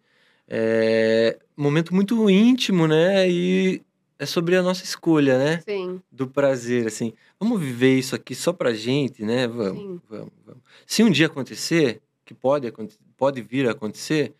[0.47, 3.29] É momento muito íntimo, né?
[3.29, 3.81] E
[4.17, 5.61] é sobre a nossa escolha, né?
[5.61, 7.13] Sim, Do prazer, assim.
[7.39, 9.47] Vamos viver isso aqui só pra gente, né?
[9.47, 10.01] Vamos, Sim.
[10.09, 10.61] vamos, vamos.
[10.85, 12.71] Se um dia acontecer, que pode,
[13.17, 14.33] pode vir a acontecer,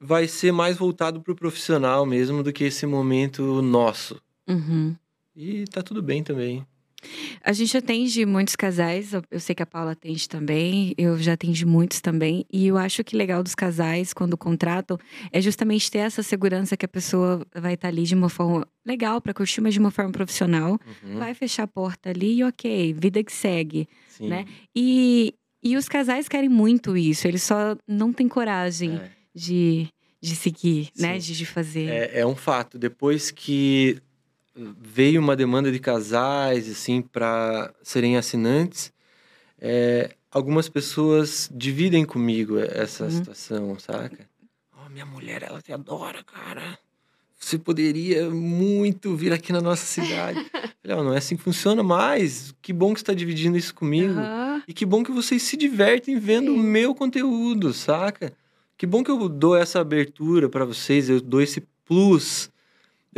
[0.00, 4.20] vai ser mais voltado pro profissional mesmo do que esse momento nosso.
[4.48, 4.94] Uhum.
[5.34, 6.66] E tá tudo bem também.
[7.44, 11.64] A gente atende muitos casais, eu- sei que a Paula atende também, eu já atendi
[11.64, 14.98] muitos também, e eu acho que legal dos casais, quando contratam,
[15.32, 19.20] é justamente ter essa segurança que a pessoa vai estar ali de uma forma legal
[19.20, 22.92] para curtir, mas de uma forma profissional, Uhum, vai fechar a porta ali e ok,
[22.94, 23.88] vida que segue.
[24.08, 24.28] sim.
[24.28, 24.44] né?
[24.74, 25.32] E,
[25.62, 29.10] e os casais querem muito isso, eles só não têm coragem É.
[29.34, 29.86] de,
[30.20, 31.20] de seguir, né?
[31.20, 31.32] Sim.
[31.32, 31.88] De, de fazer.
[31.88, 32.76] É, é um fato.
[32.78, 33.98] Depois que
[34.80, 38.92] veio uma demanda de casais, assim, para serem assinantes,
[39.60, 43.10] é, algumas pessoas dividem comigo essa Uhum.
[43.10, 44.28] situação, saca?
[44.76, 46.78] Oh, minha mulher, ela te adora, cara.
[47.38, 50.38] Você poderia muito vir aqui na nossa cidade.
[50.82, 52.52] Falei, "Ó, não é assim que funciona mais.
[52.60, 54.18] Que bom que está dividindo isso comigo.
[54.18, 54.62] Aham.
[54.66, 56.62] E que bom que vocês se divertem vendo o Sim.
[56.62, 58.32] meu conteúdo, saca?
[58.76, 62.50] Que bom que eu dou essa abertura pra vocês, eu dou esse plus.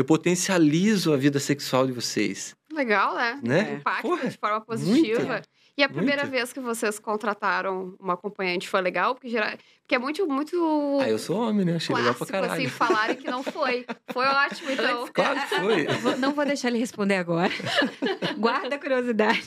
[0.01, 3.38] Eu potencializo a vida sexual de vocês, legal, né?
[3.42, 3.74] né?
[3.74, 5.22] Impacta Porra, de forma positiva.
[5.22, 5.48] muito.
[5.76, 6.32] E a primeira Muito.
[6.32, 9.14] vez que vocês contrataram uma acompanhante foi legal?
[9.14, 11.76] Porque, gera- porque é muito, muito Ah, eu sou homem, né?
[11.76, 12.52] Achei legal pra clássico, caralho.
[12.62, 13.86] assim, falarem que não foi.
[14.12, 15.08] Foi ótimo, então.
[15.14, 15.86] Claro que foi.
[15.86, 17.50] Vou- não vou deixar ele responder agora.
[18.38, 19.42] Guarda a curiosidade.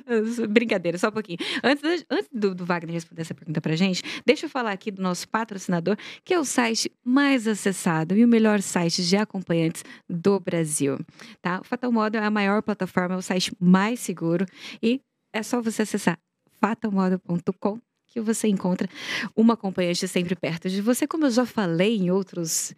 [0.48, 1.38] Brincadeira, só um pouquinho.
[1.62, 5.02] Antes, antes do, do Wagner responder essa pergunta pra gente, deixa eu falar aqui do
[5.02, 10.38] nosso patrocinador, que é o site mais acessado e o melhor site de acompanhantes do
[10.40, 10.98] Brasil.
[11.40, 11.60] Tá?
[11.60, 14.46] O Fatal Model é a maior plataforma, é o site mais seguro
[14.82, 15.00] e
[15.36, 16.18] é só você acessar
[16.60, 18.88] fatalmodel.com que você encontra
[19.34, 21.06] uma acompanhante sempre perto de você.
[21.06, 22.74] Como eu já falei em outros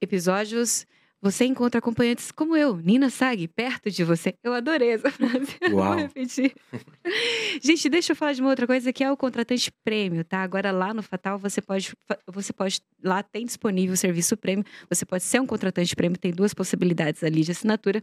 [0.00, 0.86] episódios,
[1.22, 4.34] você encontra acompanhantes como eu, Nina Sag, perto de você.
[4.42, 5.56] Eu adorei essa frase.
[5.70, 5.92] Uau.
[5.92, 6.52] Vou repetir.
[7.62, 10.42] Gente, deixa eu falar de uma outra coisa que é o contratante prêmio, tá?
[10.42, 11.92] Agora lá no Fatal você pode,
[12.26, 14.64] você pode, lá tem disponível o serviço prêmio.
[14.90, 18.02] Você pode ser um contratante prêmio, tem duas possibilidades ali de assinatura.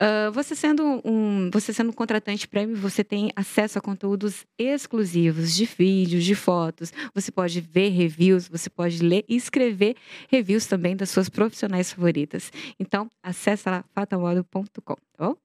[0.00, 5.54] Ah, você sendo um, você sendo um contratante prêmio, você tem acesso a conteúdos exclusivos
[5.54, 6.92] de vídeos, de fotos.
[7.14, 9.96] Você pode ver reviews, você pode ler e escrever
[10.30, 12.50] reviews também das suas profissionais favoritas.
[12.78, 15.36] Então, acessa lá fatalmodel.com, tá bom?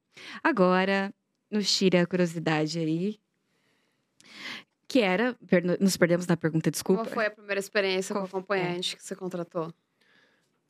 [0.43, 1.13] Agora,
[1.49, 3.19] nos tira a curiosidade aí.
[4.87, 7.03] Que era, per- nos perdemos na pergunta, desculpa.
[7.03, 9.71] Como foi a primeira experiência com Qual- acompanhante que você contratou?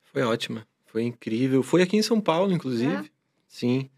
[0.03, 0.67] Foi ótima.
[0.85, 1.63] Foi incrível.
[1.63, 2.93] Foi aqui em São Paulo, inclusive.
[2.93, 3.05] É?
[3.47, 3.89] Sim.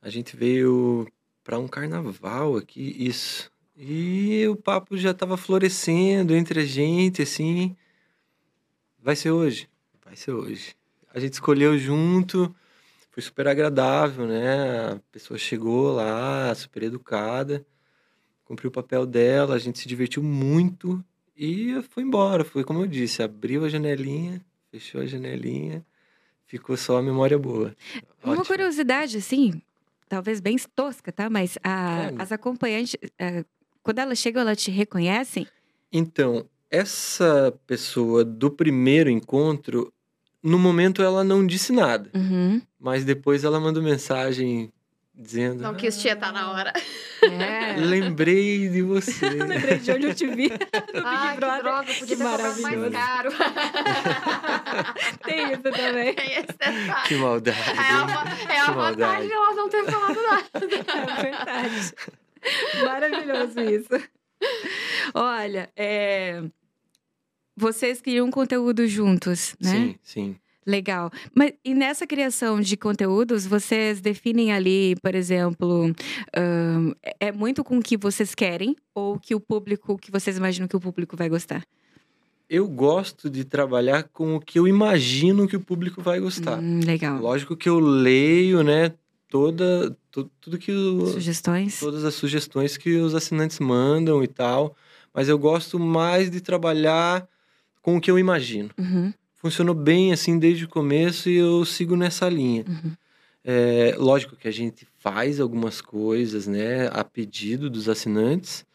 [0.00, 1.06] A gente veio
[1.44, 3.50] para um carnaval aqui, isso.
[3.76, 7.76] E o papo já tava florescendo entre a gente, assim.
[8.98, 9.68] Vai ser hoje.
[10.04, 10.74] Vai ser hoje.
[11.12, 12.54] A gente escolheu junto.
[13.10, 14.92] Foi super agradável, né?
[14.92, 17.66] A pessoa chegou lá, super educada.
[18.44, 21.04] Cumpriu o papel dela, a gente se divertiu muito.
[21.36, 22.44] E foi embora.
[22.44, 25.84] Foi como eu disse, abriu a janelinha, fechou a janelinha.
[26.46, 27.74] Ficou só a memória boa.
[28.22, 28.46] Uma Ótimo.
[28.46, 29.60] curiosidade, assim,
[30.08, 31.30] talvez bem tosca, tá?
[31.30, 32.22] Mas a- Fala.
[32.22, 33.44] as acompanhantes, eh,
[33.82, 35.46] quando elas chegam, elas te reconhecem?
[35.92, 39.92] Então, essa pessoa do primeiro encontro,
[40.42, 42.60] no momento ela não disse nada, Uhum.
[42.78, 44.72] mas depois ela mandou mensagem
[45.14, 46.72] dizendo: Não quis tietar na hora.
[47.22, 47.76] É.
[47.76, 49.28] Lembrei de você.
[49.28, 50.50] Lembrei de onde eu te vi.
[51.04, 51.62] Ai, que Brother.
[51.62, 52.90] droga, podia Que ter comprado mais maravilhoso.
[52.92, 53.30] caro.
[55.24, 56.14] Tem isso também.
[56.14, 57.08] Tem esse detalhe.
[57.08, 57.58] que maldade.
[57.58, 59.26] É a, va- é a Que vantagem maldade.
[59.26, 60.48] de ela não ter falado nada.
[60.54, 61.94] É verdade.
[62.84, 64.08] Maravilhoso isso.
[65.14, 66.42] Olha, é,
[67.60, 69.70] vocês criam um conteúdo juntos, né?
[69.70, 70.36] Sim, sim.
[70.66, 71.10] Legal.
[71.34, 75.92] Mas e nessa criação de conteúdos, vocês definem ali, por exemplo,
[76.36, 80.68] ahn, é- muito com o que vocês querem ou que o público, que vocês imaginam
[80.68, 81.64] que o público vai gostar?
[82.48, 86.58] Eu gosto de trabalhar com o que eu imagino que o público vai gostar.
[86.60, 87.18] Hum, legal.
[87.20, 88.92] Lógico que eu leio, né,
[89.28, 91.78] toda tu- tudo que o, Sugestões?
[91.80, 94.76] todas as sugestões que os assinantes mandam e tal,
[95.14, 97.26] mas eu gosto mais de trabalhar
[97.82, 98.70] com o que eu imagino.
[98.78, 102.64] Uhum, Funcionou bem assim desde o começo e eu sigo nessa linha.
[102.68, 102.92] uhum.
[103.42, 108.66] É, lógico que a gente faz algumas coisas, né, a pedido dos assinantes,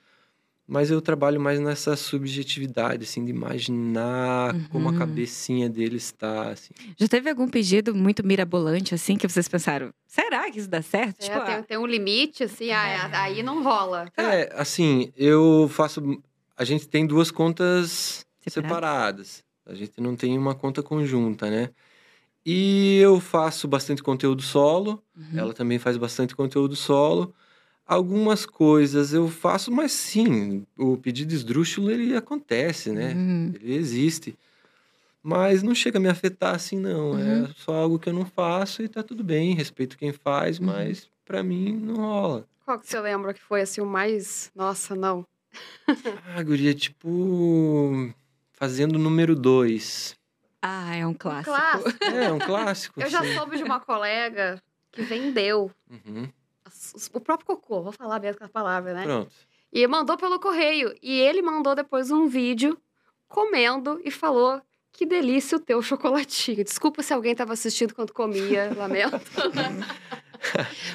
[0.67, 4.97] mas eu trabalho mais nessa subjetividade, assim, de imaginar como a Uhum.
[4.97, 6.73] cabecinha dele está, assim.
[6.97, 11.21] Já teve algum pedido muito mirabolante, assim, que vocês pensaram, será que isso dá certo?
[11.21, 14.11] É, tipo, tem, ah, tem um limite, assim, aí, aí não rola.
[14.17, 16.01] É, assim, eu faço.
[16.57, 19.27] A gente tem duas contas Separadas?
[19.27, 19.43] separadas.
[19.65, 21.69] A gente não tem uma conta conjunta, né?
[22.45, 25.39] E eu faço bastante conteúdo solo, uhum.
[25.39, 27.33] ela também faz bastante conteúdo solo.
[27.87, 33.13] Algumas coisas eu faço, mas sim, o pedido esdrúxulo ele acontece, né?
[33.15, 34.37] Hum, Ele existe.
[35.21, 37.11] Mas não chega a me afetar assim, não.
[37.11, 37.45] Uhum.
[37.45, 40.67] É só algo que eu não faço e tá tudo bem, respeito quem faz, Uhum.
[40.67, 42.47] mas pra mim não rola.
[42.63, 44.51] Qual que você lembra que foi, assim, o mais...
[44.55, 45.23] Nossa, não.
[46.27, 48.13] Ah, guria, tipo.
[48.57, 50.15] Fazendo número dois.
[50.61, 51.51] Ah, é um clássico.
[51.55, 52.03] Clássico.
[52.05, 53.01] É, um clássico.
[53.03, 53.35] Eu já assim.
[53.35, 56.27] soube de uma colega que vendeu Uhum,
[57.13, 59.03] o próprio cocô, vou falar mesmo com a palavra, né?
[59.03, 59.31] Pronto.
[59.71, 60.95] E mandou pelo correio.
[61.03, 62.77] E ele mandou depois um vídeo
[63.27, 66.63] comendo e falou: Que delícia o teu chocolatinho.
[66.63, 69.19] Desculpa se alguém estava assistindo quando comia, lamento.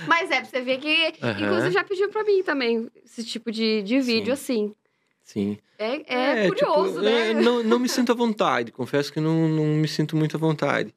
[0.06, 1.12] Mas é, pra você ver que.
[1.22, 1.40] Aham.
[1.40, 4.74] Inclusive, já pediu pra mim também esse tipo de, de vídeo, assim.
[5.32, 5.58] Sim.
[5.78, 7.30] É, é, curioso, tipo, né?
[7.30, 8.72] é, não, não me sinto à vontade.
[8.72, 10.92] Confesso que não, não me sinto muito à vontade.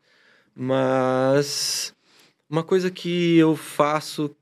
[0.55, 1.93] Mas.
[2.49, 4.36] Uma coisa que eu faço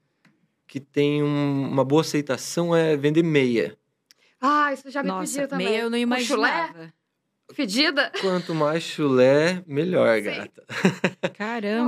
[0.66, 3.78] que tem um- uma boa aceitação é vender meia.
[4.40, 5.68] Ah, isso já me Nossa, também.
[5.68, 6.94] meia eu não Com chulé?
[7.54, 8.12] Fedida.
[8.22, 10.24] Quanto mais chulé, melhor, Sim.
[10.24, 10.64] gata.
[11.22, 11.30] É um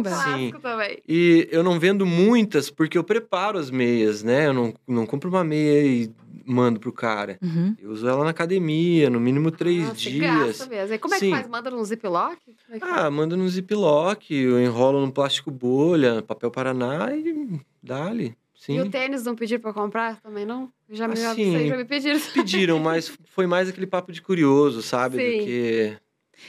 [0.03, 0.09] Caramba.
[0.09, 0.99] clássico também.
[1.07, 4.47] E eu não vendo muitas porque eu preparo as meias, né?
[4.47, 6.11] Eu não, não compro uma meia e
[6.45, 7.37] mando pro cara.
[7.41, 7.75] Uhum.
[7.81, 10.45] Eu uso ela na academia, no mínimo três Ah, você dias.
[10.57, 10.93] gasta mesmo.
[10.95, 11.31] E como é que Sim.
[11.31, 11.47] faz?
[11.47, 12.37] Manda num ziplock?
[12.71, 18.35] É Ah, manda no ziplock, eu enrolo no plástico bolha, papel paraná e dá-lhe.
[18.65, 18.75] Sim.
[18.77, 20.71] E o tênis não pediram pra comprar também, não?
[20.89, 22.19] Já me, Assim, vocês já me pediram.
[22.33, 25.17] Pediram, mas foi mais aquele papo de curioso, sabe?
[25.17, 25.37] Sim.
[25.39, 25.97] Do que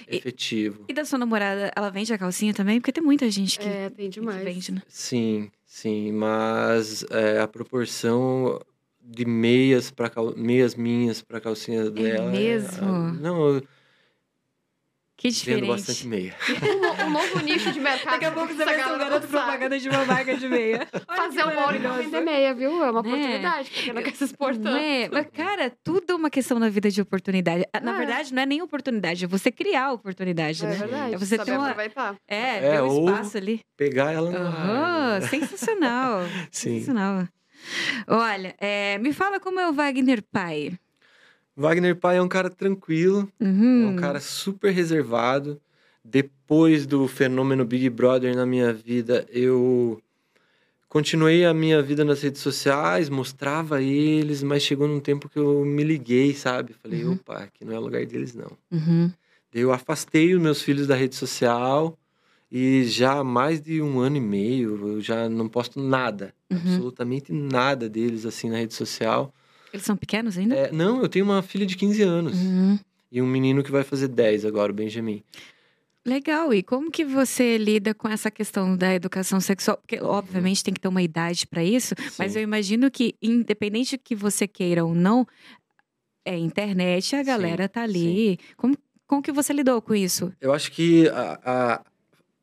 [0.09, 0.85] E- efetivo.
[0.89, 2.81] E da sua namorada, ela vende a calcinha também?
[2.81, 4.45] Porque tem muita gente que, É, tem que demais.
[4.45, 4.83] vende, né?
[4.87, 8.61] Sim, sim, mas é, a proporção
[9.03, 12.31] de meias para meias minhas para calcinha dela.
[12.31, 12.87] mesmo?
[12.87, 13.63] ah, não, eu
[15.25, 15.67] Que vendo diferente.
[15.69, 16.35] bastante meia.
[16.51, 18.13] Um, no- um novo nicho de mercado.
[18.13, 20.87] Daqui a pouco você vai ser um garoto propaganda de uma marca de meia.
[21.09, 22.85] Olha Fazer um bolo e vender meia, viu?
[22.85, 23.09] É uma Né?
[23.09, 24.73] oportunidade, porque não quer se exportar.
[24.73, 25.09] Não é?
[25.11, 27.65] Mas, cara, tudo é uma questão na vida de oportunidade.
[27.73, 27.99] Ah, Na É.
[27.99, 30.75] verdade, não é nem oportunidade, é você criar a oportunidade, É né?
[30.77, 31.15] verdade.
[31.15, 32.17] É você saber ter uma- aproveitar.
[32.29, 33.61] É, É, ter um ou- espaço ali.
[33.79, 35.21] Pegar ela no né?
[35.31, 36.21] sensacional.
[36.51, 36.81] Sim.
[36.81, 37.27] Sensacional.
[38.07, 40.73] Olha, é, me fala como é o Wagner pai.
[41.57, 43.89] Wagner Pai é um cara tranquilo, é Uhum.
[43.91, 45.61] um cara super reservado.
[46.05, 50.01] Depois do fenômeno Big Brother na minha vida, eu
[50.89, 55.65] continuei a minha vida nas redes sociais, mostrava eles, mas chegou num tempo que eu
[55.65, 56.75] me liguei, sabe?
[56.75, 57.13] Falei, Uhum.
[57.13, 58.53] opa, aqui não é lugar deles, não.
[58.71, 59.11] Uhum.
[59.53, 61.97] Eu afastei os meus filhos da rede social
[62.51, 66.59] e já há mais de um ano e meio eu já não posto nada, Uhum.
[66.59, 69.33] absolutamente nada deles assim na rede social.
[69.75, 70.55] Eles são pequenos ainda?
[70.55, 72.79] É, não, eu tenho uma filha de 15 anos Uhum.
[73.11, 75.21] e um menino que vai fazer 10 agora, o Benjamin.
[76.07, 76.55] Legal.
[76.55, 79.79] E como que você lida com essa questão da educação sexual?
[79.79, 82.39] Porque, obviamente, tem que ter uma idade para isso, mas Sim.
[82.39, 85.27] eu imagino que, independente que você queira ou não,
[86.25, 88.39] é internet, a Sim, galera tá ali.
[88.57, 88.77] Como,
[89.09, 90.33] como que você lidou com isso?
[90.41, 91.85] Eu acho que a, a-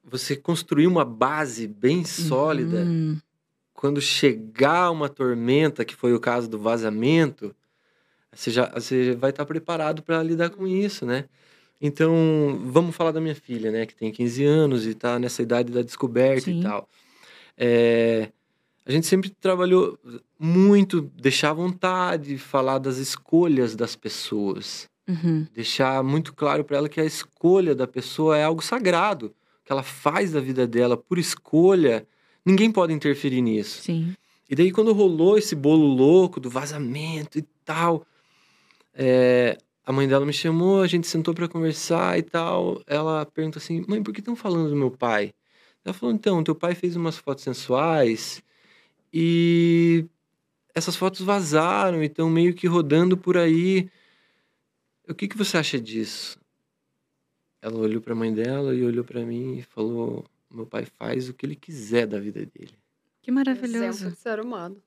[0.03, 3.17] você construir uma base bem sólida, Uhum.
[3.81, 7.55] Quando chegar uma tormenta, que foi o caso do vazamento,
[8.31, 11.25] você já você vai estar preparado para lidar com isso, né?
[11.81, 13.87] Então, vamos falar da minha filha, né?
[13.87, 16.59] Que tem 15 anos e tá nessa idade da descoberta Sim.
[16.59, 16.87] e tal.
[17.57, 18.29] É,
[18.85, 19.97] a gente sempre trabalhou
[20.37, 25.47] muito, deixar vontade, falar das escolhas das pessoas Uhum.
[25.51, 29.33] deixar muito claro para ela que a escolha da pessoa é algo sagrado,
[29.65, 32.07] que ela faz da vida dela por escolha,
[32.45, 33.81] ninguém pode interferir nisso.
[33.81, 34.15] Sim.
[34.49, 38.05] E daí quando rolou esse bolo louco do vazamento e tal,
[38.93, 43.59] é, a mãe dela me chamou, a gente sentou para conversar e tal, ela perguntou
[43.59, 45.33] assim, mãe, por que estão falando do meu pai?
[45.83, 48.43] Ela falou, então, teu pai fez umas fotos sensuais
[49.13, 50.05] e
[50.73, 53.89] essas fotos vazaram e estão meio que rodando por aí.
[55.07, 56.39] O que, que você acha disso?
[57.61, 61.29] Ela olhou para a mãe dela e olhou para mim e falou: Meu pai faz
[61.29, 62.73] o que ele quiser da vida dele.
[63.21, 63.85] Que maravilhoso.
[63.85, 64.77] Exemplo de ser humano.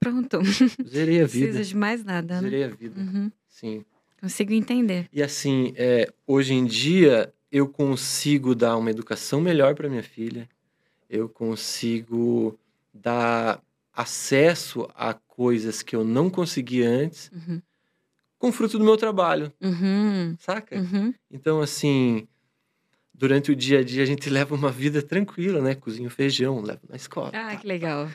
[0.00, 0.38] Pronto.
[0.86, 1.64] Zerei a Não precisa vida.
[1.64, 2.40] de mais nada, né?
[2.42, 3.00] Zerei a vida.
[3.00, 3.30] Uhum.
[3.48, 3.84] Sim.
[4.20, 5.08] Consigo entender.
[5.12, 10.48] E assim, é, hoje em dia, eu consigo dar uma educação melhor para minha filha.
[11.10, 12.58] Eu consigo
[12.92, 17.60] dar acesso a coisas que eu não conseguia antes, Uhum.
[18.38, 20.36] com fruto do meu trabalho, Uhum.
[20.38, 20.76] saca?
[20.78, 21.12] Uhum.
[21.30, 22.26] Então, assim,
[23.14, 25.74] durante o dia a dia a gente leva uma vida tranquila, né?
[25.74, 27.28] Cozinho feijão, levo na escola.
[27.34, 27.56] Ah, tá?
[27.56, 28.08] que legal.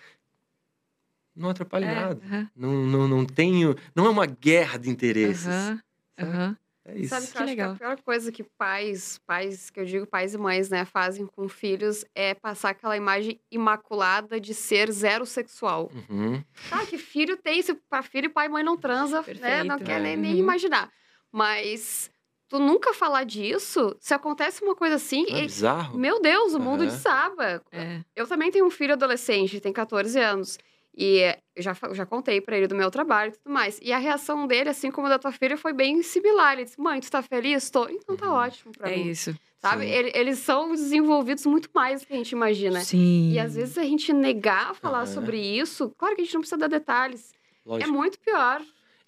[1.35, 2.21] Não atrapalha É, nada.
[2.25, 3.75] aham, Não, não, não tenho.
[3.95, 5.45] Não é uma guerra de interesses.
[5.47, 5.79] aham,
[6.19, 6.31] sabe?
[6.31, 6.57] aham.
[6.85, 7.09] É isso.
[7.09, 7.69] Sabe que, Que eu acho legal.
[7.77, 11.25] que a pior coisa que pais, pais, que eu digo pais e mães, né, fazem
[11.25, 15.91] com filhos é passar aquela imagem imaculada de ser zero sexual.
[16.09, 16.43] Uhum.
[16.69, 19.63] Tá, que filho tem, se pra filho, pai e mãe não transa, né?
[19.63, 19.83] Não Perfeito.
[19.85, 20.17] quer nem, É.
[20.17, 20.39] nem Uhum.
[20.39, 20.91] imaginar.
[21.31, 22.09] Mas
[22.49, 25.97] tu nunca falar disso, se acontece uma coisa assim, é e- bizarro?
[25.97, 27.61] meu Deus, o mundo desaba.
[27.71, 28.01] É.
[28.15, 30.57] Eu também tenho um filho adolescente, tem 14 anos.
[31.01, 31.19] E
[31.55, 33.79] eu já, já contei pra ele do meu trabalho e tudo mais.
[33.81, 36.53] E a reação dele, assim como a da tua filha, foi bem similar.
[36.53, 37.69] Ele disse: Mãe, tu tá feliz?
[37.69, 37.87] Tô.
[37.87, 38.33] Então tá Uhum.
[38.33, 39.07] ótimo pra É mim.
[39.09, 39.33] isso.
[39.61, 39.85] Sabe?
[39.85, 42.81] Ele- eles são desenvolvidos muito mais do que a gente imagina.
[42.81, 43.31] Sim.
[43.31, 46.57] E às vezes a gente negar falar sobre isso, claro que a gente não precisa
[46.57, 47.31] dar detalhes.
[47.65, 47.91] É Lógico.
[47.93, 48.61] muito pior.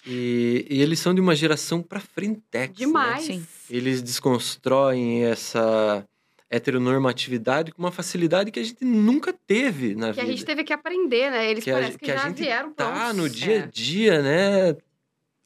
[0.05, 3.23] E, e eles são de uma geração pra frentex, Demais.
[3.25, 3.45] Sim.
[3.69, 6.03] Eles desconstroem essa
[6.49, 10.35] heteronormatividade com uma facilidade que a gente nunca teve na Que a vida.
[10.35, 11.49] gente teve que aprender, né?
[11.49, 13.15] Eles Que a parecem ge- que, que a já gente vieram tá prontos.
[13.17, 13.67] no dia a É.
[13.67, 14.75] dia, né?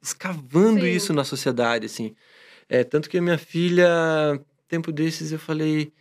[0.01, 0.87] Escavando Sim.
[0.91, 2.15] isso na sociedade, assim.
[2.69, 3.87] É, tanto que a minha filha,
[4.67, 5.91] tempo desses, eu falei: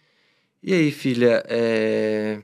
[0.62, 2.42] E aí, filha, é,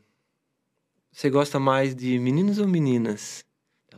[1.12, 3.44] você gosta mais de meninos ou meninas?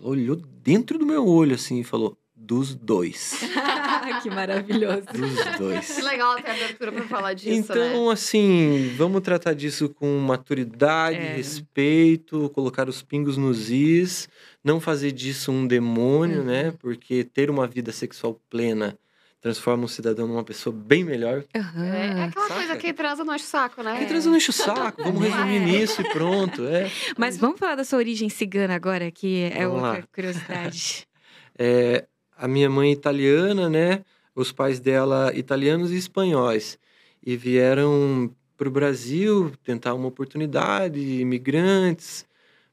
[0.02, 3.38] Ela olhou dentro do meu olho, assim, e falou: Dos dois.
[4.22, 5.02] que maravilhoso.
[5.14, 5.90] Dos dois.
[5.94, 8.12] Que legal ter abertura pra falar disso, Então, né?
[8.12, 11.36] assim, vamos tratar disso com maturidade, É.
[11.36, 14.28] respeito, colocar os pingos nos is,
[14.64, 16.44] não fazer disso um demônio, Uhum.
[16.46, 16.74] né?
[16.80, 18.98] Porque ter uma vida sexual plena
[19.42, 21.44] transforma um cidadão numa pessoa bem melhor.
[21.54, 21.84] Aham.
[21.84, 22.54] É, é aquela Saca?
[22.60, 23.98] coisa que transa não enche o saco, né?
[23.98, 25.28] Quem transa não enche o saco, vamos É.
[25.28, 26.64] resumir nisso e pronto.
[26.64, 26.88] É.
[27.18, 30.04] Mas vamos falar da sua origem cigana agora, que é Vamos outra lá.
[30.14, 31.06] curiosidade.
[31.58, 34.02] É, a minha mãe é italiana, né?
[34.34, 36.78] Os pais dela italianos e espanhóis.
[37.22, 42.24] E vieram para o Brasil tentar uma oportunidade, imigrantes,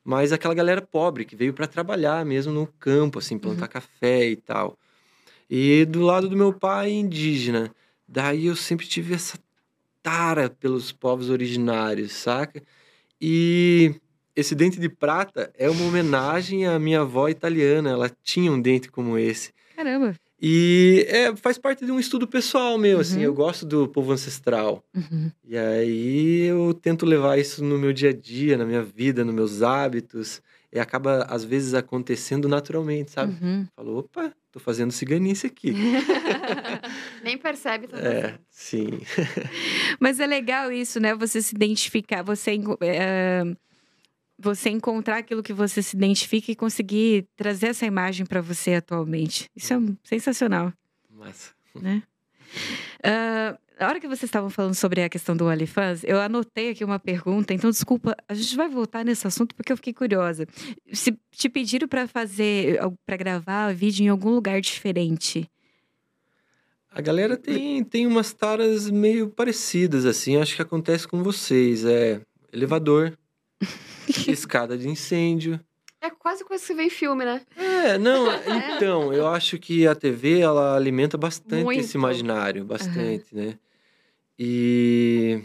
[0.01, 4.37] mas aquela galera pobre que veio para trabalhar mesmo no campo, assim, plantar café e
[4.37, 4.77] tal.
[5.49, 7.73] E do lado do meu pai, indígena.
[8.07, 9.37] Daí eu sempre tive essa
[10.03, 12.61] tara pelos povos originários, saca?
[13.19, 13.95] E
[14.35, 17.89] esse dente de prata é uma homenagem à minha avó italiana.
[17.89, 19.51] Ela tinha um dente como esse.
[19.75, 20.15] Caramba.
[20.41, 23.17] E é, faz parte de um estudo pessoal meu, assim.
[23.17, 23.23] Uhum.
[23.23, 24.83] Eu gosto do povo ancestral.
[24.95, 25.29] Uhum.
[25.45, 29.35] E aí eu tento levar isso no meu dia a dia, na minha vida, nos
[29.35, 30.41] meus hábitos.
[30.71, 33.33] E acaba, às vezes, acontecendo naturalmente, sabe?
[33.43, 33.67] Uhum.
[33.75, 35.73] Falou, opa, tô fazendo ciganice aqui.
[37.23, 38.99] Nem percebe tá é, sim.
[39.99, 41.15] Mas é legal isso, né?
[41.15, 43.43] Você se identificar, você, é,
[44.37, 49.49] você encontrar aquilo que você se identifica e conseguir trazer essa imagem para você atualmente.
[49.55, 50.71] Isso é sensacional,
[51.09, 51.51] Massa.
[51.75, 52.03] né?
[53.03, 56.83] Ah, na hora que vocês estavam falando sobre a questão do OnlyFans, eu anotei aqui
[56.83, 60.45] uma pergunta, então desculpa, a gente vai voltar nesse assunto porque eu fiquei curiosa.
[60.91, 65.49] Se te pediram para fazer, para gravar vídeo em algum lugar diferente,
[66.91, 70.37] A galera tem, tem umas taras meio parecidas, assim.
[70.37, 71.85] Acho que acontece com vocês.
[71.85, 72.19] É
[72.51, 73.17] elevador,
[74.27, 75.59] escada de incêndio.
[76.01, 77.41] É quase coisa que você vê em filme, né?
[77.55, 78.25] É, não,
[78.75, 81.81] então, eu acho que a TV, ela alimenta bastante Muito.
[81.81, 83.57] esse imaginário, bastante, né?
[84.39, 85.41] E...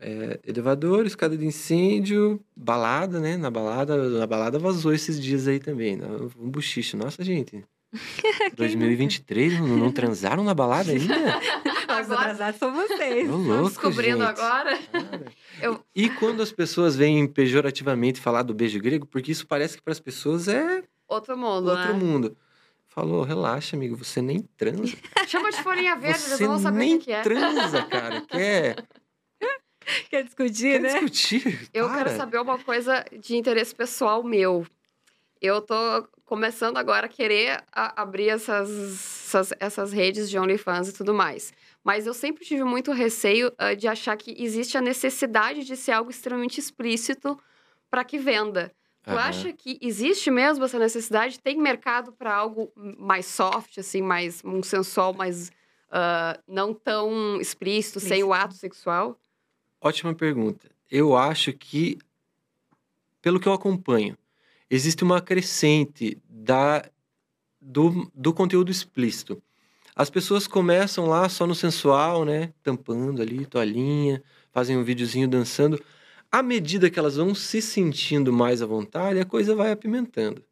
[0.00, 3.36] é, elevador, escada de incêndio, balada, né?
[3.36, 5.96] Na balada, na balada vazou esses dias aí também.
[5.96, 6.06] né?
[6.38, 6.96] Um buchicho.
[6.96, 7.64] Nossa, gente.
[8.56, 11.14] 2023, não, não transaram na balada ainda?
[11.86, 13.28] Agora- atrasados são vocês.
[13.28, 14.40] Louco, descobrindo gente.
[14.40, 14.78] agora.
[15.60, 19.82] Eu- E quando as pessoas vêm pejorativamente falar do beijo grego, porque isso parece que
[19.82, 21.92] para as pessoas é Outro mundo, outro né?
[21.92, 22.36] mundo.
[22.94, 24.94] Falou, relaxa, amigo, você nem transa.
[25.26, 27.22] Chama de folhinha verde, eles você não vão saber nem o que é.
[27.22, 28.20] transa, cara.
[28.20, 28.86] Quer,
[30.10, 30.88] Quer discutir, quer né?
[30.90, 31.70] discutir?
[31.72, 32.04] Eu Para.
[32.04, 34.66] quero saber uma coisa de interesse pessoal meu.
[35.40, 35.74] Eu tô
[36.26, 38.68] começando agora a querer a- abrir essas,
[39.26, 41.52] essas, essas redes de OnlyFans e tudo mais.
[41.82, 45.92] Mas eu sempre tive muito receio ah, de achar que existe a necessidade de ser
[45.92, 47.38] algo extremamente explícito
[47.90, 48.70] para que venda.
[49.04, 51.40] Tu acha que existe mesmo essa necessidade?
[51.40, 55.50] Tem mercado para algo mais soft, assim, mais um sensual, mais
[55.90, 59.20] ah, não tão explícito, sem o ato sexual?
[59.80, 60.70] Ótima pergunta.
[60.90, 61.98] Eu acho que,
[63.20, 64.16] pelo que eu acompanho,
[64.70, 66.88] existe uma crescente da,
[67.60, 69.42] do, do conteúdo explícito.
[69.94, 72.54] As pessoas começam lá só no sensual, né?
[72.62, 75.78] Tampando ali, toalhinha, fazem um videozinho dançando.
[76.32, 80.42] À medida que elas vão se sentindo mais à vontade, a coisa vai apimentando.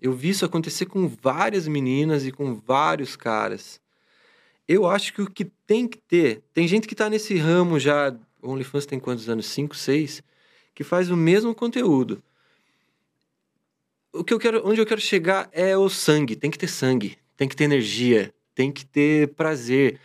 [0.00, 3.80] Eu vi isso acontecer com várias meninas e com vários caras.
[4.68, 6.44] Eu acho que o que tem que ter.
[6.52, 8.16] Tem gente que tá nesse ramo já.
[8.40, 9.46] OnlyFans tem quantos anos?
[9.46, 10.22] Cinco, seis?
[10.72, 12.22] Que faz o mesmo conteúdo.
[14.12, 16.36] O que eu quero, onde eu quero chegar é o sangue.
[16.36, 17.18] Tem que ter sangue.
[17.36, 18.32] Tem que ter energia.
[18.54, 19.98] Tem que ter prazer.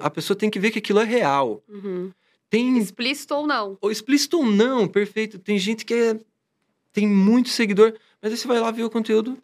[0.00, 1.64] A pessoa tem que ver que aquilo é real.
[1.68, 2.12] Uhum.
[2.48, 3.76] Tem Explícito ou não?
[3.80, 5.38] ou explícito ou não, perfeito.
[5.38, 6.20] Tem gente que é,
[6.92, 9.36] tem muito seguidor, mas aí você vai lá ver o conteúdo.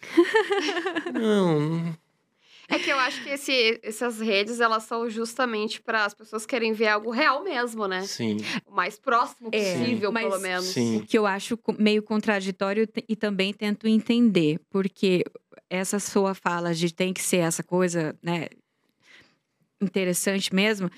[1.12, 1.94] não,
[2.68, 6.72] É que eu acho que esse- essas redes, elas são justamente para as pessoas querem
[6.72, 8.02] ver algo real mesmo, né?
[8.02, 8.36] sim,
[8.66, 10.66] O mais próximo É, possível, mas- pelo menos.
[10.66, 10.98] sim.
[10.98, 15.24] O que eu acho meio contraditório e também tento entender, porque
[15.68, 18.46] essa sua fala de tem que ser essa coisa, né,
[19.80, 20.90] interessante mesmo,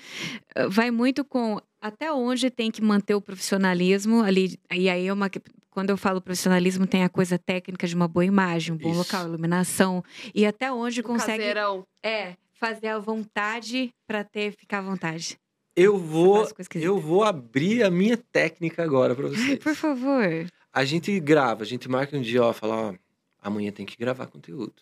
[0.55, 4.57] eh, vai muito com até onde tem que manter o profissionalismo ali.
[4.71, 5.29] E aí é uma
[5.69, 8.99] quando eu falo profissionalismo tem a coisa técnica de uma boa imagem, um bom Isso.
[8.99, 10.03] local, iluminação
[10.33, 11.83] e até onde O consegue caseirão.
[12.03, 15.35] é fazer a vontade para ter ficar à vontade.
[15.75, 19.57] Eu vou, eu vou abrir a minha técnica agora para vocês.
[19.57, 20.45] por favor.
[20.71, 22.93] A gente grava, a gente marca um dia, ó, fala, ó,
[23.41, 24.73] amanhã tem que gravar conteúdo.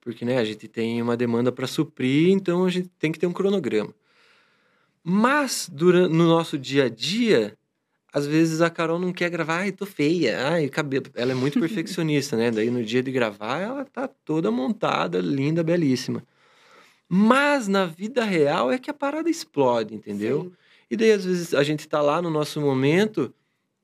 [0.00, 3.26] Porque, né, a gente tem uma demanda para suprir, então a gente tem que ter
[3.26, 3.94] um cronograma.
[5.02, 7.56] Mas, durante, no nosso dia a dia,
[8.12, 11.06] às vezes a Carol não quer gravar, ai, tô feia, ai, cabelo.
[11.14, 12.50] Ela é muito perfeccionista, né?
[12.50, 16.22] Daí no dia de gravar, ela tá toda montada, linda, belíssima.
[17.08, 20.44] Mas na vida real é que a parada explode, entendeu?
[20.44, 20.52] Sim.
[20.90, 23.32] E daí, às vezes, a gente tá lá no nosso momento,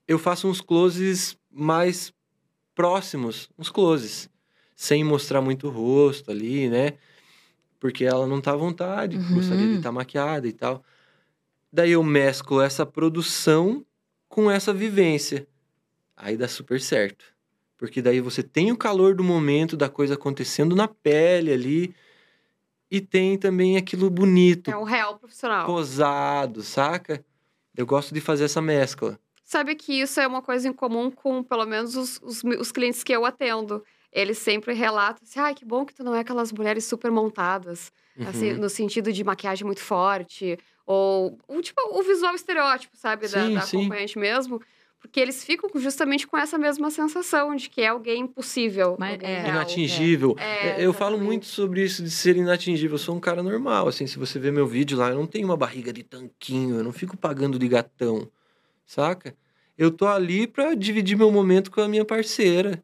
[0.06, 2.12] eu faço uns closes mais
[2.74, 4.28] próximos, uns closes,
[4.74, 6.94] sem mostrar muito o rosto ali, né?
[7.78, 9.34] Porque ela não tá à vontade, Uhum.
[9.34, 10.82] gostaria de estar maquiada e tal.
[11.72, 13.84] Daí eu mesclo essa produção
[14.28, 15.46] com essa vivência.
[16.16, 17.24] Aí dá super certo.
[17.76, 21.94] Porque daí você tem o calor do momento, da coisa acontecendo na pele ali,
[22.90, 25.66] e tem também aquilo bonito, É o real profissional.
[25.66, 27.24] posado, saca?
[27.76, 29.18] Eu gosto de fazer essa mescla.
[29.42, 33.02] Sabe que isso é uma coisa em comum com, pelo menos, os, os, os clientes
[33.02, 33.84] que eu atendo.
[34.14, 37.90] Eles sempre relatam assim, ai, que bom que tu não é aquelas mulheres super montadas.
[38.28, 38.58] Assim, Uhum.
[38.58, 40.56] no sentido de maquiagem muito forte.
[40.86, 43.26] Ou, ou, tipo, o visual estereótipo, sabe?
[43.26, 43.78] Da, Sim, da sim.
[43.80, 44.60] acompanhante mesmo.
[45.00, 48.96] Porque eles ficam justamente com essa mesma sensação de que é alguém impossível.
[48.98, 49.40] Mas- alguém é.
[49.42, 49.48] real.
[49.56, 50.36] Inatingível.
[50.38, 52.94] É, eu falo muito sobre isso de ser inatingível.
[52.94, 55.44] Eu sou um cara normal, assim, se você ver meu vídeo lá, eu não tenho
[55.46, 58.30] uma barriga de tanquinho, eu não fico pagando de gatão,
[58.86, 59.34] saca?
[59.76, 62.82] Eu tô ali pra dividir meu momento com a minha parceira.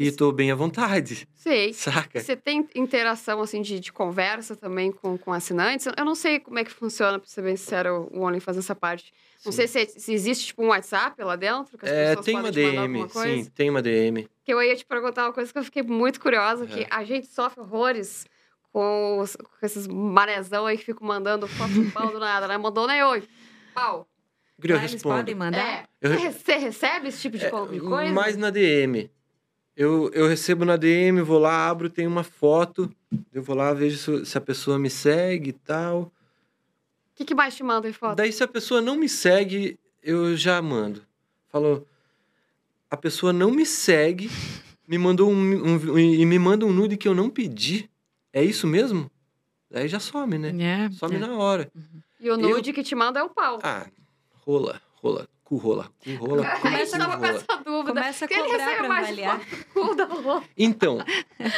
[0.00, 1.72] E tô bem à vontade, Sei.
[1.72, 2.20] saca?
[2.20, 5.86] Você tem interação, assim, de, de conversa também com, com assinantes?
[5.86, 8.76] Eu não sei como é que funciona, pra ser bem sincero, o Only fazendo essa
[8.76, 9.12] parte.
[9.44, 9.66] Não Sim.
[9.66, 12.46] sei se, se existe, tipo, um WhatsApp lá dentro, que as É, pessoas tem podem
[12.46, 14.28] uma DM, sim, tem uma DM.
[14.44, 16.86] Que eu ia te perguntar uma coisa que eu fiquei muito curiosa, que É.
[16.90, 18.24] a gente sofre horrores
[18.72, 22.56] com, os- com esses marezão aí que ficam mandando foto do pau do nada, né?
[22.56, 23.24] Mandou nem oi.
[23.74, 24.06] Pau.
[24.62, 25.16] Eu Ah, eles respondo.
[25.16, 25.58] podem mandar?
[25.58, 25.84] É.
[26.00, 28.12] Eu- Você, recebe esse tipo de, co- de coisa?
[28.12, 29.10] Mais na DM.
[29.80, 32.92] Eu, eu recebo na DM, vou lá, abro, tem uma foto.
[33.32, 36.00] Eu vou lá, vejo se, se a pessoa me segue e tal.
[36.02, 36.12] O
[37.14, 38.16] que, que mais te manda em foto?
[38.16, 41.02] Daí, se a pessoa não me segue, eu já mando.
[41.48, 41.86] Falou,
[42.90, 44.28] a pessoa não me segue,
[44.86, 47.88] me mandou um, um- e me manda um nude que eu não pedi.
[48.32, 49.08] É isso mesmo?
[49.70, 50.48] Daí já some, né?
[50.60, 51.18] É, Some é.
[51.20, 51.70] na hora.
[52.18, 53.60] E o nude que te manda é o pau.
[53.62, 53.86] Ah,
[54.44, 57.38] rola, rola, cu rola, cu rola, cu, Começa tava com rola.
[57.38, 57.94] essa dúvida.
[57.94, 59.40] Começa a cobrar mais avaliar.
[60.58, 60.98] Então,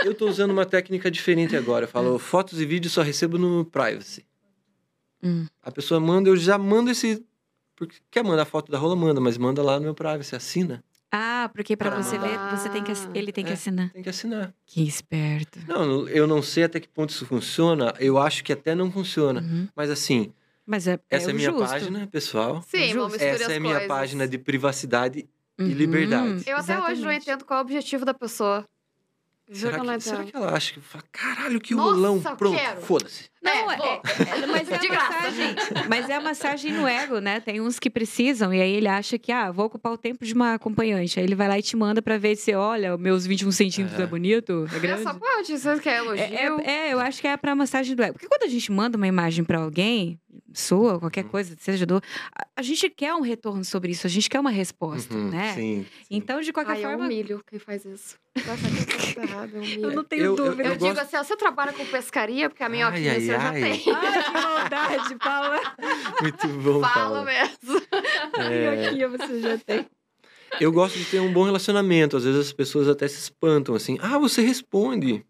[0.05, 1.87] eu tô usando uma técnica diferente agora.
[1.87, 4.25] Eu falo, fotos e vídeos só recebo no privacy.
[5.21, 5.45] Hum.
[5.61, 7.27] A pessoa manda, eu já mando esse.
[7.75, 10.85] Porque quer mandar foto da rola, manda, mas manda lá no meu privacy, assina.
[11.11, 13.55] Ah, porque pra você ver, você tem que, Ah, ele tem que é.
[13.55, 13.91] assinar.
[13.91, 14.55] Tem que assinar.
[14.65, 15.59] Que esperto.
[15.67, 17.93] Não, eu não sei até que ponto isso funciona.
[17.99, 19.41] Eu acho que até não funciona.
[19.41, 19.67] Uhum.
[19.75, 20.33] Mas assim,
[20.71, 21.69] Mas é, essa é, minha justo.
[21.69, 22.63] página, pessoal.
[22.63, 23.17] Sim, Justo.
[23.17, 23.89] Essa as é minha coisas.
[23.89, 25.29] página de privacidade.
[25.59, 26.45] Uhum, liberdade.
[26.47, 27.23] Eu até hoje não exatamente.
[27.23, 28.65] entendo qual é o objetivo da pessoa.
[29.53, 30.81] Será que será que ela acha que.
[30.81, 32.21] fala, Caralho, que Nossa, rolão.
[32.21, 33.29] Pronto, foda-se.
[33.43, 33.87] Não, É, é, vou.
[33.87, 35.13] é- mas é De a graça.
[35.13, 35.55] massagem.
[35.89, 37.41] Mas é a massagem no ego, né?
[37.41, 40.35] Tem uns que precisam, e aí ele acha que, ah, vou ocupar o tempo de
[40.35, 41.19] uma acompanhante.
[41.19, 44.03] Aí ele vai lá e te manda pra ver se, olha, meus 21 centímetros é,
[44.03, 44.07] É.
[44.07, 45.01] bonito, é grande.
[45.01, 46.23] Essa parte, você quer elogio?
[46.23, 48.13] É, é- é, eu acho que é pra massagem do ego.
[48.15, 50.19] Porque quando a gente manda uma imagem pra alguém,
[50.53, 51.31] sua, qualquer Uhum.
[51.31, 51.97] coisa, seja do.
[52.37, 55.53] A, a gente quer um retorno sobre isso, a gente quer uma resposta, Uhum, né?
[55.55, 55.87] Sim.
[55.87, 56.07] sim.
[56.11, 57.05] Então, de qualquer Ai, eu forma.
[57.05, 58.17] humilho quem faz isso.
[58.37, 59.85] Errado, eu humilho.
[59.85, 60.63] Eu não tenho Eu- eu- dúvida.
[60.63, 63.01] Eu, eu digo gosto- assim, ó, você trabalha com pescaria, porque a minha Ai,
[63.39, 63.73] já tem.
[63.73, 65.61] Ai, que maldade, Paula.
[66.21, 67.25] Muito bom, Fala Paula.
[67.25, 67.81] mesmo.
[68.53, 69.87] É, Aqui você já tem.
[70.61, 72.17] eu gosto de ter um bom relacionamento.
[72.17, 73.99] Às vezes as pessoas até se espantam assim.
[74.01, 75.25] Ah, você responde.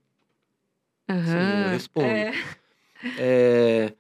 [1.08, 1.62] Sim, Aham.
[1.64, 2.06] eu respondo.
[2.06, 2.32] É.
[3.18, 3.92] É,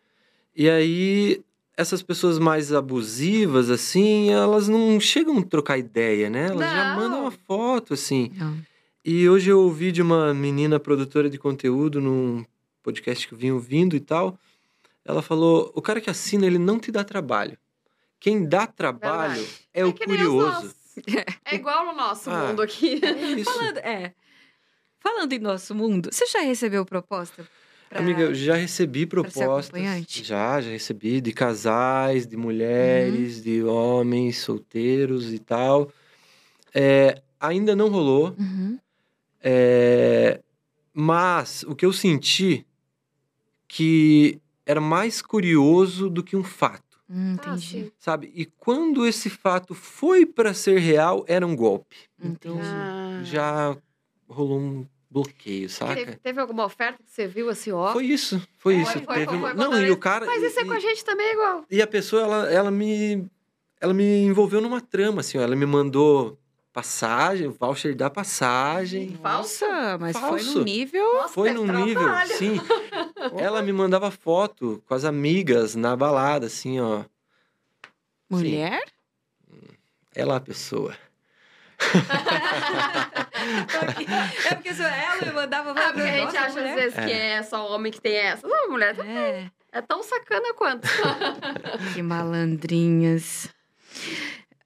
[0.54, 1.42] E aí,
[1.76, 6.48] essas pessoas mais abusivas, assim, elas não chegam a trocar ideia, né?
[6.48, 6.96] Elas já Não.
[7.02, 8.30] mandam uma foto, assim.
[8.36, 8.56] Não.
[9.04, 12.44] E hoje eu ouvi de uma menina produtora de conteúdo num
[12.82, 14.38] podcast que eu vim ouvindo e tal.
[15.04, 17.56] Ela falou: o cara que assina, ele não te dá trabalho.
[18.18, 19.58] Quem dá trabalho Verdade.
[19.72, 20.74] é o nem os curioso.
[21.44, 22.48] É igual no nosso Ah.
[22.48, 23.00] mundo aqui.
[23.04, 23.50] É isso.
[23.50, 24.14] Falando, é.
[24.98, 27.46] Falando em nosso mundo, você já recebeu proposta?
[27.88, 29.82] pra- Amiga, eu já recebi propostas.
[30.06, 33.42] Já, já recebi de casais, de mulheres, Uhum.
[33.42, 35.90] de homens solteiros e tal.
[36.74, 38.78] É, ainda não rolou, Uhum.
[39.42, 40.40] é,
[40.92, 42.66] mas o que eu senti
[43.72, 47.92] que era mais curioso do que um fato, Hum, Ah, entendi.
[47.98, 48.32] sabe?
[48.34, 51.96] E quando esse fato foi para ser real, era um golpe.
[52.20, 52.68] Então Entendi.
[52.68, 53.20] Ah.
[53.24, 53.76] já
[54.28, 56.20] rolou um bloqueio, Teve, saca?
[56.22, 57.92] teve alguma oferta que você viu assim, ó?
[57.92, 58.92] Foi isso, foi isso.
[58.92, 60.24] foi, Teve foi, uma- foi, Não, e o cara.
[60.26, 61.64] Mas isso é e- com a gente também é igual.
[61.70, 63.26] E a pessoa, ela, ela me.
[63.80, 65.42] Ela me envolveu numa trama, assim, ó.
[65.42, 66.38] Ela me mandou
[66.72, 69.16] passagem, o voucher da passagem.
[69.22, 69.64] Falso?
[69.66, 70.58] Nossa, mas foi Falso.
[70.58, 71.12] num nível.
[71.14, 72.36] Nossa, Foi num nível, trabalho.
[72.36, 72.60] sim.
[73.38, 77.04] Ela me mandava foto com as amigas na balada, assim, ó.
[78.28, 78.82] Mulher?
[80.14, 80.94] Ela a pessoa.
[84.50, 86.74] é porque sou ela, eu mandava Ah, porque a gente acha às mulher.
[86.74, 88.46] vezes que é só homem que tem essa.
[88.46, 90.86] Não, mulher também É, é tão sacana quanto.
[91.94, 93.48] que malandrinhas.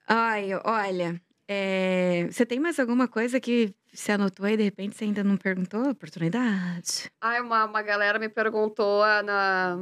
[0.09, 5.05] Ai, olha, é, você tem mais alguma coisa que você anotou aí, de repente você
[5.05, 5.89] ainda não perguntou?
[5.91, 7.11] Oportunidade.
[7.21, 9.77] Ai, uma, uma galera me perguntou ah, na,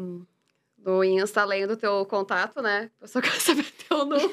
[0.78, 2.90] no Insta, além do teu contato, né?
[3.00, 4.30] Eu só quero saber teu número.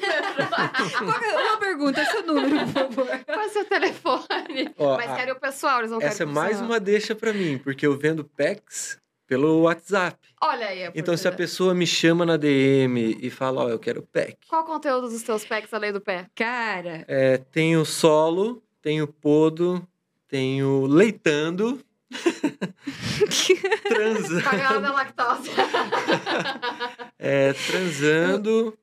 [1.22, 3.06] É- Uma pergunta, seu número, por favor.
[3.24, 4.74] Qual é o seu telefone?
[4.78, 7.32] Ó, Mas a- querem o pessoal, eles não querem essa é mais uma deixa pra
[7.32, 8.98] mim, porque eu vendo packs
[9.30, 10.18] pelo WhatsApp.
[10.42, 10.86] Olha aí.
[10.86, 14.36] a Então, se a pessoa me chama na DM e fala, ó, eu quero pack.
[14.48, 16.26] Qual o conteúdo dos teus packs além do pé?
[16.34, 19.86] Cara, É, tenho solo, tenho podo,
[20.26, 22.18] tenho leitando, Com
[24.48, 25.50] a galera transando, da lactose.
[27.16, 28.76] é, transando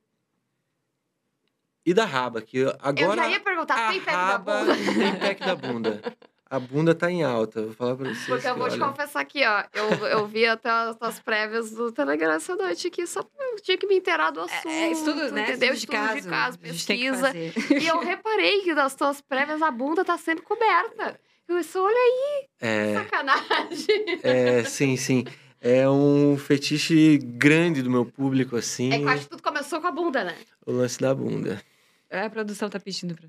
[1.86, 4.60] e da raba, que eu- eu agora já ia perguntar, a tem pack da raba
[4.64, 4.76] bunda?
[4.76, 6.02] tem pack da bunda.
[6.50, 8.26] A bunda tá em alta, vou falar pra vocês.
[8.26, 9.64] Porque eu que, vou te olha, confessar aqui, ó.
[9.74, 13.78] Eu, eu vi até as tuas prévias do Telegram essa noite aqui, só eu tinha
[13.78, 14.68] que me inteirar do assunto.
[14.70, 15.44] é, estudo, né?
[15.44, 15.74] Entendeu?
[15.74, 16.22] Estudo de caso.
[16.22, 17.32] de caso, pesquisa.
[17.36, 21.20] E eu reparei que das tuas prévias a bunda tá sempre coberta.
[21.48, 23.88] Eu disse, olha aí, É, sacanagem.
[24.24, 25.26] é, sim, sim.
[25.60, 29.82] É um fetiche grande do meu público, assim, É que eu acho que tudo começou
[29.82, 30.36] com a bunda, né?
[30.66, 31.62] o lance da bunda.
[32.10, 33.28] É, A produção tá pedindo pra.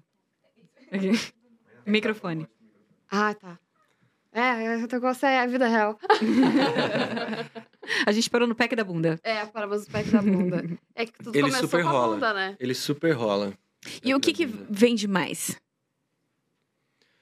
[0.92, 1.10] Aqui.
[1.86, 2.46] Microfone.
[3.10, 3.58] Ah, tá.
[4.32, 5.98] É, o negócio é a vida real.
[8.06, 9.18] A gente parou no pack da bunda.
[9.22, 10.62] É, paramos os pés da bunda.
[10.94, 12.14] É que tudo Ele começou super com a rola.
[12.14, 12.56] bunda, né?
[12.60, 13.52] Ele super rola.
[14.04, 15.58] E o que, que vende mais?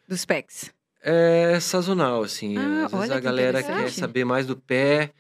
[0.09, 0.73] Dos packs?
[1.01, 2.57] É sazonal, assim.
[2.59, 5.13] Ah, Às vezes olha a que galera quer saber mais do pé.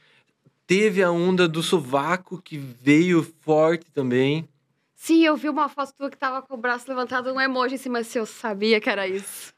[0.67, 4.49] Teve a onda do sovaco, que veio forte também.
[4.97, 7.79] Sim, eu vi uma foto tua que tava com o braço levantado, um emoji em
[7.79, 9.55] cima, se eu sabia que era isso.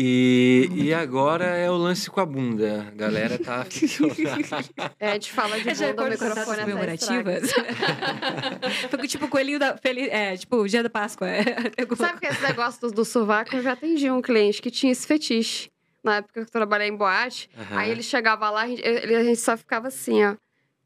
[0.00, 2.86] E, e agora é o lance com a bunda.
[2.86, 4.70] A galera tá aficionada.
[5.00, 7.50] É, a gente fala de Já bunda, o pode contar microfone comemorativas?
[9.08, 9.76] Tipo o coelhinho da.
[9.76, 11.28] Feliz, é, tipo, o dia da Páscoa.
[11.28, 11.42] É.
[11.96, 15.04] Sabe que esse negócio do, do sovaco, eu já atendi um cliente que tinha esse
[15.04, 15.68] fetiche.
[16.04, 17.76] Na época que eu trabalhei em boate, Aham.
[17.80, 20.36] aí ele chegava lá, a gente, ele- a gente só ficava assim, ó.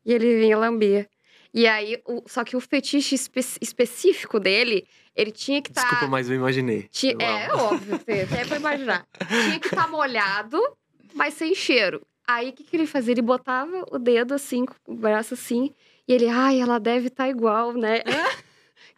[0.07, 1.07] E ele vinha lambia.
[1.55, 5.83] E aí, o- só que o fetiche espe- específico dele, ele tinha que estar...
[5.83, 6.85] Desculpa, mas eu imaginei.
[6.91, 7.15] Ti-.
[7.21, 9.07] É, óbvio, tem- até pra imaginar.
[9.29, 10.59] Tinha que estar molhado,
[11.15, 12.01] mas sem cheiro.
[12.27, 13.13] Aí, o que, que ele fazia?
[13.13, 15.75] Ele botava o dedo assim, com o braço assim,
[16.09, 18.03] e ele, ai, ela deve estar igual, né?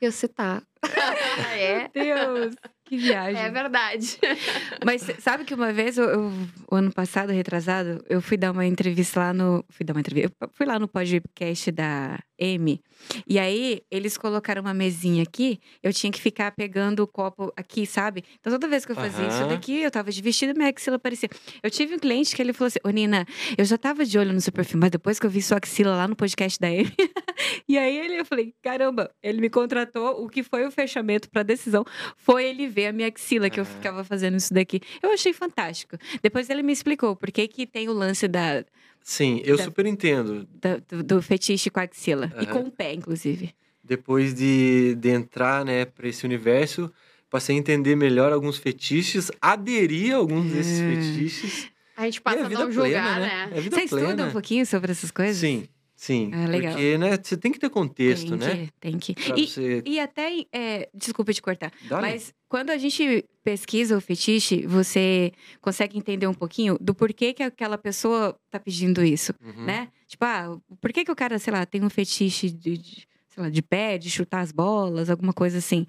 [0.01, 0.63] e eu, você tá.
[1.59, 1.89] É?
[1.89, 2.55] Deus,
[2.85, 3.41] que viagem.
[3.43, 4.19] É verdade.
[4.85, 6.33] Mas sabe que uma vez, eu, eu-
[6.71, 9.65] o ano passado, retrasado, eu fui dar uma entrevista lá no.
[9.71, 10.33] Fui dar uma entrevista.
[10.41, 12.81] Eu fui lá no podcast da M.
[13.27, 17.87] E aí, eles colocaram uma mesinha aqui, eu tinha que ficar pegando o copo aqui,
[17.87, 18.25] sabe?
[18.41, 19.49] Então, toda vez que eu fazia isso Aham.
[19.49, 21.29] daqui, eu tava de vestido, minha axila aparecia.
[21.63, 23.27] Eu tive um cliente que ele falou assim: Ô, Nina,
[23.57, 25.95] eu já tava de olho no seu perfil, mas depois que eu vi sua axila
[25.97, 26.91] lá no podcast da M.
[27.69, 30.25] e aí, ele, eu falei: caramba, ele me contratou.
[30.25, 31.85] O que foi o fechamento pra decisão
[32.17, 34.81] foi ele ver a minha axila, que eu ficava fazendo isso daqui.
[35.03, 35.97] Eu achei fantástico.
[36.23, 38.65] Depois ele me explicou por que, que tem o lance da,
[39.03, 40.49] Sim, eu Da- super entendo.
[40.55, 42.33] da- do, do fetiche com a axila.
[42.41, 43.55] E com o pé, inclusive.
[43.83, 46.91] Depois de, de entrar, né, pra esse universo,
[47.29, 50.89] passei a entender melhor alguns fetiches, aderir a alguns desses É.
[50.95, 51.69] fetiches.
[51.97, 53.51] A gente E passa é a vida não julgar, plena, né?
[53.57, 54.27] É vida Você estuda plena.
[54.27, 55.37] um pouquinho sobre essas coisas?
[55.37, 56.31] Sim, sim.
[56.33, 56.73] Ah, legal.
[56.73, 58.57] Porque, né, você tem que ter contexto, tem né?
[58.67, 59.15] Que, tem que.
[59.37, 64.01] E, você e até, é, desculpa te cortar, dar mas quando a gente pesquisa o
[64.01, 69.65] fetiche, você consegue entender um pouquinho do porquê que aquela pessoa tá pedindo isso, Uhum.
[69.65, 69.89] né?
[70.07, 73.43] Tipo, ah, por que, que o cara, sei lá, tem um fetiche de, de, sei
[73.43, 75.85] lá, de pé, de chutar as bolas, alguma coisa assim.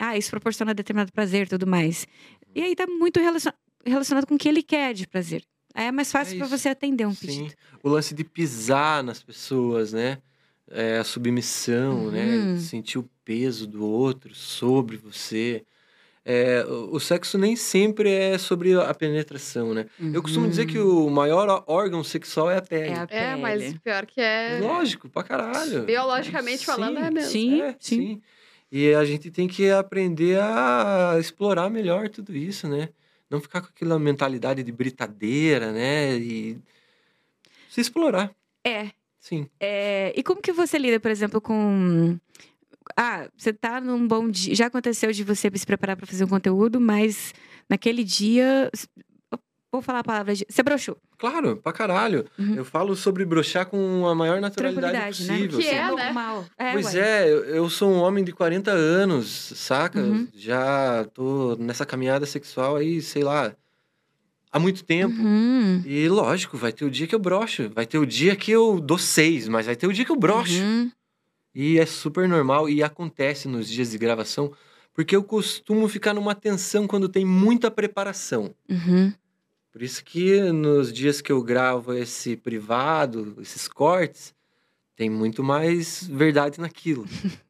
[0.00, 2.08] Ah, isso proporciona determinado prazer e tudo mais.
[2.54, 3.56] E aí tá muito relaciona-
[3.86, 5.44] relacionado com o que ele quer de prazer.
[5.74, 6.48] Aí é mais fácil É isso.
[6.58, 7.26] você atender um Sim.
[7.26, 7.54] pedido.
[7.84, 10.18] O lance de pisar nas pessoas, né?
[10.70, 12.24] É, a submissão, né?
[12.36, 12.58] Uhum.
[12.58, 15.64] Sentir o peso do outro sobre você.
[16.24, 19.86] É, o sexo nem sempre é sobre a penetração, né?
[20.00, 22.90] Eu costumo dizer que o maior órgão sexual é a pele.
[22.90, 22.94] Uhum.
[22.94, 23.20] É a pele.
[23.20, 24.60] É, mas pior que é.
[24.60, 25.82] Lógico, pra caralho.
[25.84, 27.30] Biologicamente falando, Sim, é mesmo.
[27.30, 27.96] Sim, É, sim.
[27.96, 28.22] sim.
[28.70, 32.88] E a gente tem que aprender a explorar melhor tudo isso, né?
[33.28, 36.14] Não ficar com aquela mentalidade de britadeira, né?
[36.16, 36.56] E
[37.68, 38.30] se explorar,
[38.64, 39.48] É, sim.
[39.58, 42.16] É, e como que você lida, por exemplo, com.
[42.96, 44.54] Ah, você tá num bom dia.
[44.54, 47.32] Já aconteceu de você se preparar para fazer um conteúdo, mas
[47.68, 48.70] naquele dia
[49.72, 50.44] vou falar a palavra de.
[50.48, 50.98] Você broxou.
[51.16, 52.26] Claro, pra caralho.
[52.38, 52.54] Uhum.
[52.56, 55.38] Eu falo sobre broxar com a maior naturalidade né?
[55.38, 55.58] possível.
[55.58, 55.76] Que assim.
[55.76, 56.04] é, né?
[56.04, 56.44] normal.
[56.58, 57.00] É, Pois ué.
[57.00, 60.00] é, eu, eu sou um homem de 40 anos, saca?
[60.00, 60.28] Uhum.
[60.34, 63.54] Já tô nessa caminhada sexual aí, sei lá,
[64.52, 65.14] há muito tempo.
[65.14, 65.82] Uhum.
[65.86, 68.78] E lógico, vai ter o dia que eu broxo, vai ter o dia que eu
[68.78, 70.62] dou seis, mas vai ter o dia que eu broxo.
[71.54, 74.52] E é super normal e acontece nos dias de gravação,
[74.94, 78.54] porque eu costumo ficar numa tensão quando tem muita preparação.
[78.68, 79.12] Uhum.
[79.70, 84.34] Por isso que nos dias que eu gravo esse privado, esses cortes,
[84.96, 87.06] tem muito mais verdade naquilo.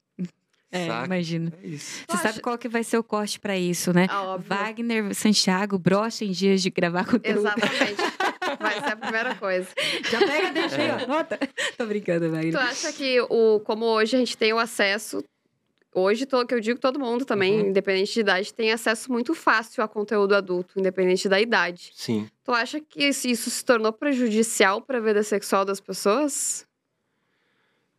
[0.74, 1.04] É, Saca?
[1.04, 1.52] imagino.
[1.62, 1.98] É isso.
[2.08, 4.06] Você acha- sabe qual que vai ser o corte pra isso, né?
[4.08, 4.38] Ah.
[4.38, 7.40] Wagner Santiago brocha em dias de gravar conteúdo.
[7.46, 8.00] Exatamente.
[8.60, 9.68] Vai ser a primeira coisa.
[10.10, 10.94] Já pega, deixa aí, É.
[11.04, 11.06] ó.
[11.06, 11.38] Nota.
[11.76, 12.56] Tô brincando, Tu Wagner.
[12.58, 15.24] acha que o, como hoje a gente tem o acesso,
[15.94, 17.66] hoje to- que eu digo todo mundo também, Uhum.
[17.68, 21.90] independente de idade, tem acesso muito fácil a conteúdo adulto, independente da idade.
[21.94, 22.28] Sim.
[22.44, 26.66] Tu acha que isso isso se tornou prejudicial para a vida sexual das pessoas?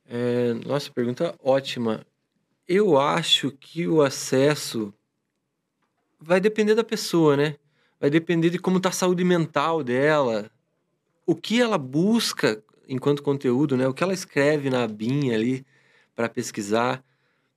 [0.10, 2.06] É, nossa, pergunta ótima.
[2.68, 4.94] Eu acho que o acesso
[6.20, 7.56] vai depender da pessoa, né?
[8.04, 10.52] Vai depender de como tá a saúde mental dela,
[11.26, 13.88] o que ela busca enquanto conteúdo, né?
[13.88, 15.66] O que ela escreve na abinha ali
[16.14, 17.02] para pesquisar,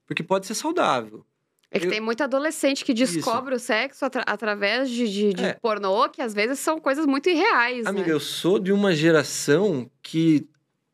[0.06, 1.26] porque pode ser saudável.
[1.68, 5.44] É que Eu- tem muito adolescente que descobre o sexo atra- através de, de, de
[5.46, 5.52] É.
[5.54, 8.12] pornô, que às vezes são coisas muito irreais, Amiga, né?
[8.12, 10.48] eu sou de uma geração que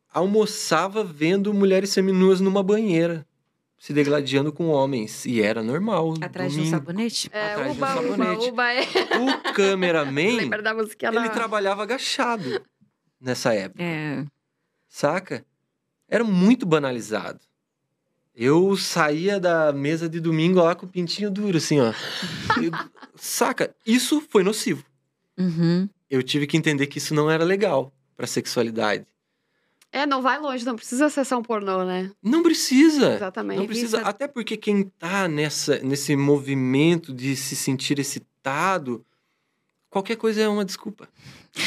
[0.08, 3.26] almoçava vendo mulheres seminuas numa banheira,
[3.82, 6.14] se degladiando com homens, e era normal.
[6.20, 6.76] Atrás de um domingo.
[6.78, 7.28] sabonete?
[7.32, 8.50] É, atrás de um uba, uba, sabonete.
[8.50, 8.82] uba, é.
[9.18, 11.28] O cameraman, Lembra da música ele lá?
[11.30, 12.62] trabalhava agachado
[13.20, 14.24] nessa época, É.
[14.88, 15.44] saca?
[16.08, 17.40] Era muito banalizado.
[18.36, 21.92] Eu saía da mesa de domingo lá com o pintinho duro, assim, ó.
[22.62, 22.70] Eu-
[23.16, 23.74] saca?
[23.84, 24.84] Isso foi nocivo.
[25.36, 25.88] Uhum.
[26.08, 29.04] Eu tive que entender que isso não era legal pra sexualidade.
[29.92, 32.10] É, não vai longe, não precisa acessar um pornô, né?
[32.22, 33.14] Não precisa.
[33.14, 33.58] Exatamente.
[33.58, 34.00] Não precisa.
[34.00, 39.04] Até porque quem tá nessa, nesse movimento de se sentir excitado,
[39.90, 41.06] qualquer coisa é uma desculpa.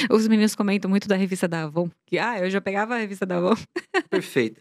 [0.09, 1.87] Os meninos comentam muito da revista da Avon.
[2.03, 3.55] Que, ah, eu já pegava a revista da Avon.
[4.09, 4.59] Perfeita.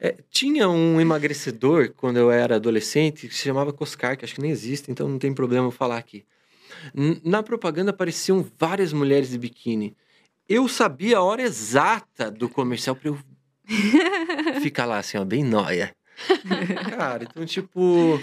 [0.00, 4.40] É, tinha um emagrecedor quando eu era adolescente que se chamava Coscar, que acho que
[4.40, 6.24] nem existe, então não tem problema eu falar aqui.
[7.22, 9.94] Na propaganda apareciam várias mulheres de biquíni.
[10.48, 13.18] Eu sabia a hora exata do comercial pra eu
[14.60, 15.94] ficar lá assim, ó, bem nóia.
[16.96, 18.18] Cara, então, tipo.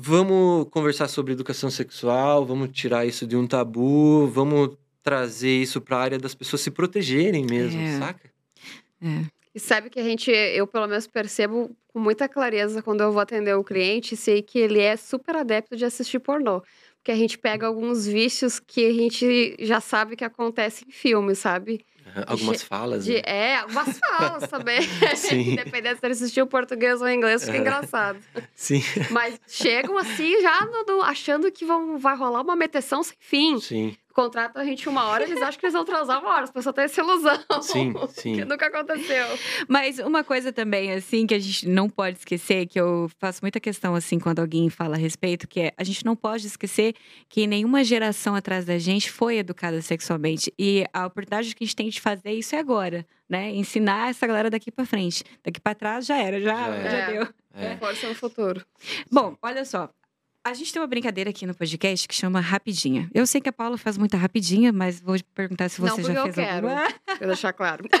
[0.00, 5.98] Vamos conversar sobre educação sexual, vamos tirar isso de um tabu, vamos trazer isso pra
[5.98, 7.98] área das pessoas se protegerem mesmo, É.
[7.98, 8.30] saca?
[9.02, 9.24] É.
[9.52, 13.20] E sabe que a gente, eu pelo menos percebo com muita clareza quando eu vou
[13.20, 16.62] atender o cliente, sei que ele é super adepto de assistir pornô.
[16.98, 21.38] Porque a gente pega alguns vícios que a gente já sabe que acontece em filmes,
[21.38, 21.84] sabe?
[22.26, 23.04] Algumas falas.
[23.04, 23.22] De, né?
[23.24, 24.80] é, algumas falas também.
[25.16, 25.52] Sim.
[25.52, 28.18] Independente se ele assistiu português ou inglês, fica engraçado.
[28.54, 33.16] Sim, Mas chegam assim, já no- no- achando que vão, vai rolar uma meteção sem
[33.20, 33.60] fim.
[33.60, 36.42] sim, Contratam a gente uma hora, eles acham que eles vão transar uma hora.
[36.42, 37.38] As pessoas têm essa ilusão.
[37.62, 38.34] sim, sim.
[38.34, 39.24] Que nunca aconteceu.
[39.68, 43.60] Mas uma coisa também, assim, que a gente não pode esquecer, que eu faço muita
[43.60, 46.96] questão, assim, quando alguém fala a respeito, que é a gente não pode esquecer
[47.28, 50.52] que nenhuma geração atrás da gente foi educada sexualmente.
[50.58, 53.50] E a oportunidade que a gente tem de fazer isso é agora, né?
[53.50, 55.22] Ensinar essa galera daqui pra frente.
[55.44, 57.12] Daqui pra trás já era, já, Já já, era.
[57.12, 57.28] deu.
[57.54, 57.76] É.
[57.76, 58.66] Força no futuro.
[59.12, 59.88] Bom, olha só.
[60.48, 63.10] A gente tem uma brincadeira aqui no podcast que chama Rapidinha.
[63.14, 66.14] Eu sei que a Paula faz muita rapidinha, mas vou perguntar se Não, você porque
[66.14, 66.68] já eu fez quero.
[66.68, 66.92] alguma.
[67.18, 67.84] Pra deixar claro.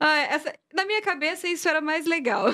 [0.00, 2.46] Ah, essa- na minha cabeça, isso era mais legal.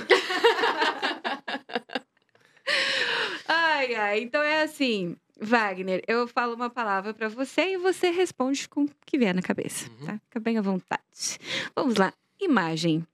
[3.49, 4.21] ai, ai.
[4.21, 8.91] Então é assim, Wagner, eu falo uma palavra pra você e você responde com o
[9.07, 10.07] que vier na cabeça, Uhum.
[10.07, 10.21] tá?
[10.27, 11.39] Fica bem à vontade.
[11.75, 12.13] Vamos lá.
[12.39, 13.07] Imagem.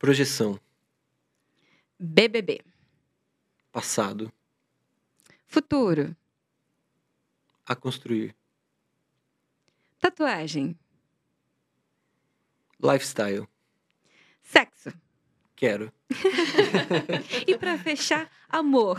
[0.00, 0.58] Projeção,
[1.98, 2.60] BBB.
[3.72, 4.32] passado,
[5.46, 6.16] Futuro.
[7.66, 8.34] a construir,
[10.00, 10.76] Tatuagem.
[12.80, 13.46] lifestyle,
[14.42, 14.92] Sexo.
[15.54, 15.92] quero.
[17.46, 18.98] E pra fechar, amor.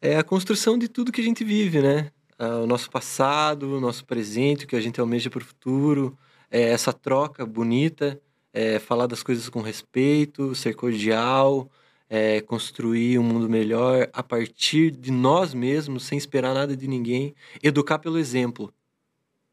[0.00, 2.10] É a construção de tudo que a gente vive, né?
[2.38, 6.16] Ah, O nosso passado, o nosso presente, o que a gente almeja para o futuro,
[6.50, 8.20] é essa troca bonita,
[8.58, 11.70] é falar das coisas com respeito, ser cordial,
[12.10, 17.36] é construir um mundo melhor a partir de nós mesmos, sem esperar nada de ninguém,
[17.62, 18.74] educar pelo exemplo.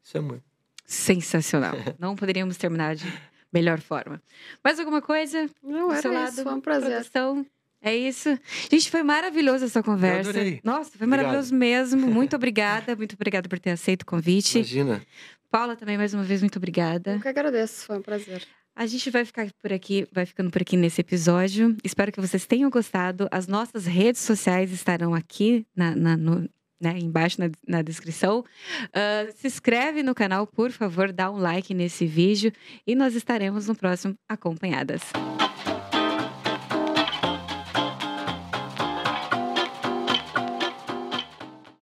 [0.02, 0.42] Isso é amor.
[0.84, 1.74] Sensacional.
[2.00, 3.06] Não poderíamos terminar de
[3.52, 4.20] melhor forma.
[4.64, 5.48] Mais alguma coisa?
[5.62, 6.20] Não, era seu isso.
[6.20, 6.42] lado?
[6.42, 6.90] Foi um prazer.
[6.90, 7.46] Produção?
[7.80, 8.36] É isso.
[8.68, 10.30] Gente, foi maravilhosa essa conversa.
[10.30, 10.60] adorei.
[10.64, 11.26] Nossa, foi Obrigado.
[11.26, 12.06] maravilhoso mesmo.
[12.10, 12.96] Muito obrigada.
[12.96, 14.58] Muito obrigada por ter aceito o convite.
[14.58, 15.00] Imagina.
[15.48, 17.14] Paula também, mais uma vez, muito obrigada.
[17.14, 18.42] Eu que agradeço, foi um prazer.
[18.78, 21.74] A gente vai ficar por aqui, vai ficando por aqui nesse episódio.
[21.82, 23.26] Espero que vocês tenham gostado.
[23.30, 26.48] As nossas redes sociais estarão aqui na, na- no-
[26.78, 28.44] né, embaixo na, na descrição.
[28.92, 32.52] Ah, se inscreve no canal, por favor, dá um like nesse vídeo
[32.86, 35.00] e nós estaremos no próximo Acompanhadas.